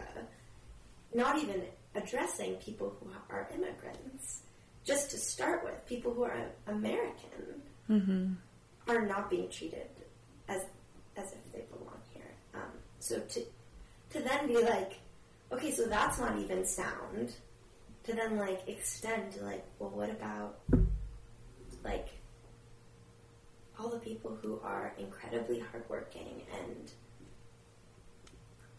not 1.14 1.38
even 1.38 1.64
addressing 1.96 2.56
people 2.56 2.96
who 3.00 3.10
are 3.30 3.50
immigrants. 3.54 4.42
Just 4.84 5.12
to 5.12 5.18
start 5.18 5.64
with, 5.64 5.86
people 5.86 6.14
who 6.14 6.24
are 6.24 6.36
American 6.68 7.62
Mm-hmm. 7.90 8.34
are 8.88 9.06
not 9.06 9.30
being 9.30 9.50
treated 9.50 9.90
as 10.48 10.62
as 11.18 11.34
if 11.34 11.52
they 11.52 11.64
belong 11.76 12.00
here. 12.14 12.32
Um, 12.54 12.72
so 13.00 13.20
to 13.20 13.42
to 14.12 14.20
then 14.22 14.48
be 14.48 14.58
like, 14.64 14.94
okay, 15.52 15.72
so 15.72 15.88
that's 15.88 16.18
not 16.18 16.38
even 16.40 16.66
sound. 16.66 17.34
To 18.06 18.14
then 18.14 18.38
like 18.38 18.62
extend 18.68 19.34
to 19.34 19.44
like, 19.44 19.66
well, 19.78 19.90
what 19.90 20.10
about 20.10 20.60
like 21.84 22.08
all 23.78 23.90
the 23.90 24.00
people 24.00 24.38
who 24.42 24.60
are 24.64 24.94
incredibly 24.98 25.60
hardworking 25.60 26.44
and 26.62 26.92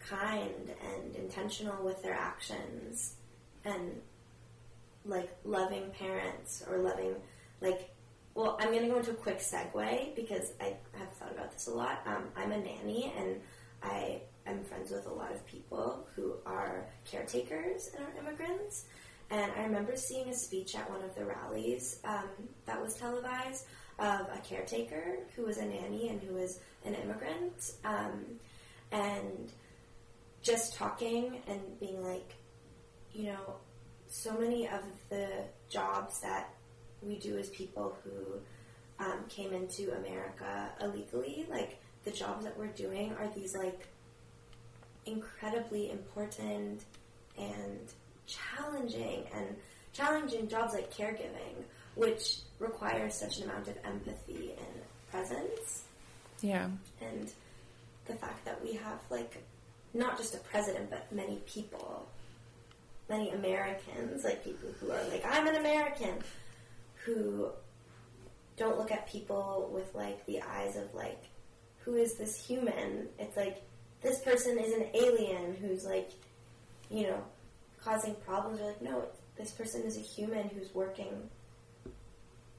kind 0.09 0.71
and 0.93 1.15
intentional 1.15 1.83
with 1.83 2.01
their 2.03 2.13
actions 2.13 3.15
and 3.65 3.91
like 5.05 5.35
loving 5.43 5.89
parents 5.91 6.63
or 6.69 6.77
loving 6.77 7.13
like 7.61 7.89
well 8.35 8.57
i'm 8.59 8.69
going 8.69 8.81
to 8.81 8.87
go 8.87 8.97
into 8.97 9.11
a 9.11 9.15
quick 9.15 9.39
segue 9.39 10.15
because 10.15 10.53
i 10.61 10.75
have 10.97 11.11
thought 11.13 11.31
about 11.31 11.51
this 11.51 11.67
a 11.67 11.71
lot. 11.71 12.01
Um, 12.05 12.25
i'm 12.35 12.51
a 12.51 12.57
nanny 12.57 13.13
and 13.17 13.39
i 13.81 14.21
am 14.45 14.63
friends 14.63 14.91
with 14.91 15.07
a 15.07 15.13
lot 15.13 15.31
of 15.31 15.45
people 15.45 16.07
who 16.15 16.35
are 16.45 16.85
caretakers 17.05 17.89
and 17.95 18.05
are 18.05 18.19
immigrants. 18.19 18.85
And 19.29 19.51
i 19.57 19.63
remember 19.63 19.95
seeing 19.95 20.29
a 20.29 20.33
speech 20.33 20.75
at 20.75 20.89
one 20.89 21.03
of 21.03 21.15
the 21.15 21.25
rallies 21.25 21.99
um, 22.03 22.29
that 22.65 22.81
was 22.81 22.95
televised 22.95 23.65
of 23.99 24.21
a 24.21 24.41
caretaker 24.43 25.17
who 25.35 25.45
was 25.45 25.57
a 25.57 25.65
nanny 25.65 26.09
and 26.09 26.21
who 26.21 26.33
was 26.33 26.59
an 26.85 26.95
immigrant. 26.95 27.73
Um, 27.85 28.25
and 28.91 29.51
just 30.43 30.75
talking 30.75 31.41
and 31.47 31.59
being 31.79 32.03
like, 32.03 32.35
you 33.13 33.25
know, 33.25 33.55
so 34.07 34.37
many 34.37 34.67
of 34.67 34.81
the 35.09 35.27
jobs 35.69 36.19
that 36.21 36.53
we 37.01 37.17
do 37.17 37.37
as 37.37 37.49
people 37.49 37.95
who 38.03 39.03
um, 39.03 39.23
came 39.29 39.51
into 39.53 39.91
America 39.97 40.69
illegally, 40.81 41.45
like 41.49 41.79
the 42.03 42.11
jobs 42.11 42.43
that 42.45 42.57
we're 42.57 42.67
doing 42.67 43.13
are 43.19 43.27
these 43.35 43.55
like 43.55 43.87
incredibly 45.05 45.91
important 45.91 46.83
and 47.37 47.79
challenging 48.27 49.25
and 49.35 49.55
challenging 49.93 50.47
jobs 50.47 50.73
like 50.73 50.93
caregiving, 50.93 51.55
which 51.95 52.39
requires 52.59 53.13
such 53.15 53.37
an 53.37 53.43
amount 53.49 53.67
of 53.67 53.75
empathy 53.85 54.53
and 54.57 54.81
presence 55.11 55.83
Yeah. 56.41 56.67
and 57.01 57.31
the 58.05 58.13
fact 58.15 58.43
that 58.45 58.61
we 58.63 58.73
have 58.73 58.99
like 59.09 59.43
not 59.93 60.17
just 60.17 60.33
a 60.33 60.37
president 60.39 60.89
but 60.89 61.11
many 61.11 61.37
people 61.45 62.07
many 63.09 63.29
americans 63.31 64.23
like 64.23 64.43
people 64.43 64.69
who 64.79 64.91
are 64.91 65.03
like 65.09 65.23
i'm 65.29 65.45
an 65.47 65.55
american 65.55 66.15
who 67.05 67.49
don't 68.57 68.77
look 68.77 68.91
at 68.91 69.07
people 69.09 69.69
with 69.73 69.93
like 69.95 70.25
the 70.25 70.41
eyes 70.41 70.75
of 70.75 70.93
like 70.93 71.21
who 71.79 71.95
is 71.95 72.13
this 72.13 72.33
human? 72.37 73.09
It's 73.19 73.35
like 73.35 73.61
this 74.01 74.19
person 74.21 74.57
is 74.57 74.71
an 74.71 74.85
alien 74.93 75.53
who's 75.59 75.83
like 75.83 76.11
you 76.89 77.07
know 77.07 77.21
causing 77.83 78.15
problems. 78.25 78.61
Or 78.61 78.67
like 78.67 78.81
no 78.81 79.03
this 79.37 79.51
person 79.51 79.81
is 79.81 79.97
a 79.97 79.99
human 79.99 80.47
who's 80.47 80.73
working 80.73 81.11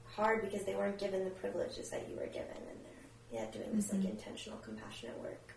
hard 0.05 0.41
because 0.43 0.63
they 0.65 0.75
weren't 0.75 0.99
given 0.99 1.23
the 1.23 1.31
privileges 1.31 1.89
that 1.89 2.07
you 2.07 2.15
were 2.17 2.27
given 2.27 2.55
and 2.69 2.79
they're 2.85 3.41
yeah 3.41 3.49
doing 3.51 3.75
this 3.75 3.91
like 3.91 4.01
Mhm. 4.01 4.11
intentional 4.11 4.59
compassionate 4.59 5.17
work 5.19 5.54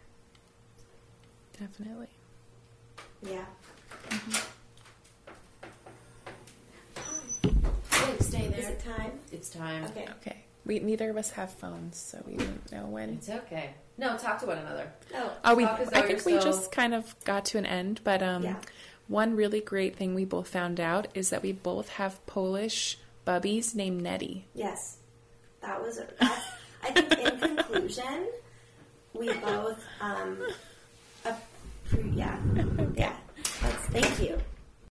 Definitely. 1.59 2.07
yeah 3.23 3.44
Oh, 6.97 8.16
stay 8.21 8.44
is 8.47 8.53
there. 8.53 8.71
it 8.73 8.81
time 8.85 9.12
It's 9.33 9.51
time. 9.51 9.85
okay 9.87 10.07
Okay. 10.21 10.37
We 10.64 10.81
neither 10.81 11.09
of 11.11 11.16
us 11.16 11.31
have 11.31 11.51
phones, 11.51 11.97
so 11.97 12.23
we 12.27 12.37
didn't 12.37 12.71
know 12.71 12.85
when. 12.87 13.11
It's 13.14 13.31
okay. 13.31 13.71
No, 13.97 14.18
talk 14.18 14.38
to 14.40 14.47
one 14.47 14.59
another. 14.59 14.92
oh 15.14 15.33
Oh, 15.44 15.55
we. 15.55 15.64
Talk 15.64 15.81
as 15.81 15.88
though 15.90 15.99
I 15.99 16.03
think 16.07 16.25
we 16.27 16.33
still- 16.38 16.42
just 16.42 16.71
kind 16.73 16.92
of 16.92 17.14
got 17.25 17.47
to 17.47 17.59
an 17.59 17.64
end, 17.64 18.01
but 18.05 18.23
um, 18.23 18.42
Yeah. 18.42 18.57
one 19.07 19.35
really 19.35 19.61
great 19.62 19.97
thing 19.97 20.14
we 20.14 20.27
both 20.27 20.49
found 20.49 20.79
out 20.79 21.09
is 21.14 21.31
that 21.31 21.42
we 21.42 21.53
both 21.53 21.88
have 21.90 22.25
Polish 22.27 22.99
bubbies 23.27 23.75
named 23.75 24.03
Nettie. 24.03 24.47
yes 24.55 24.97
that 25.61 25.83
was 25.83 25.99
a, 25.99 26.07
that, 26.21 26.44
i 26.83 26.90
think 26.92 27.18
in 27.18 27.57
conclusion 27.57 28.27
we 29.12 29.27
both 29.35 29.83
um 30.01 30.37
appro- 30.37 30.53
yeah. 32.14 32.38
Yeah. 32.94 33.12
That's, 33.61 33.85
thank 33.87 34.20
you 34.20 34.38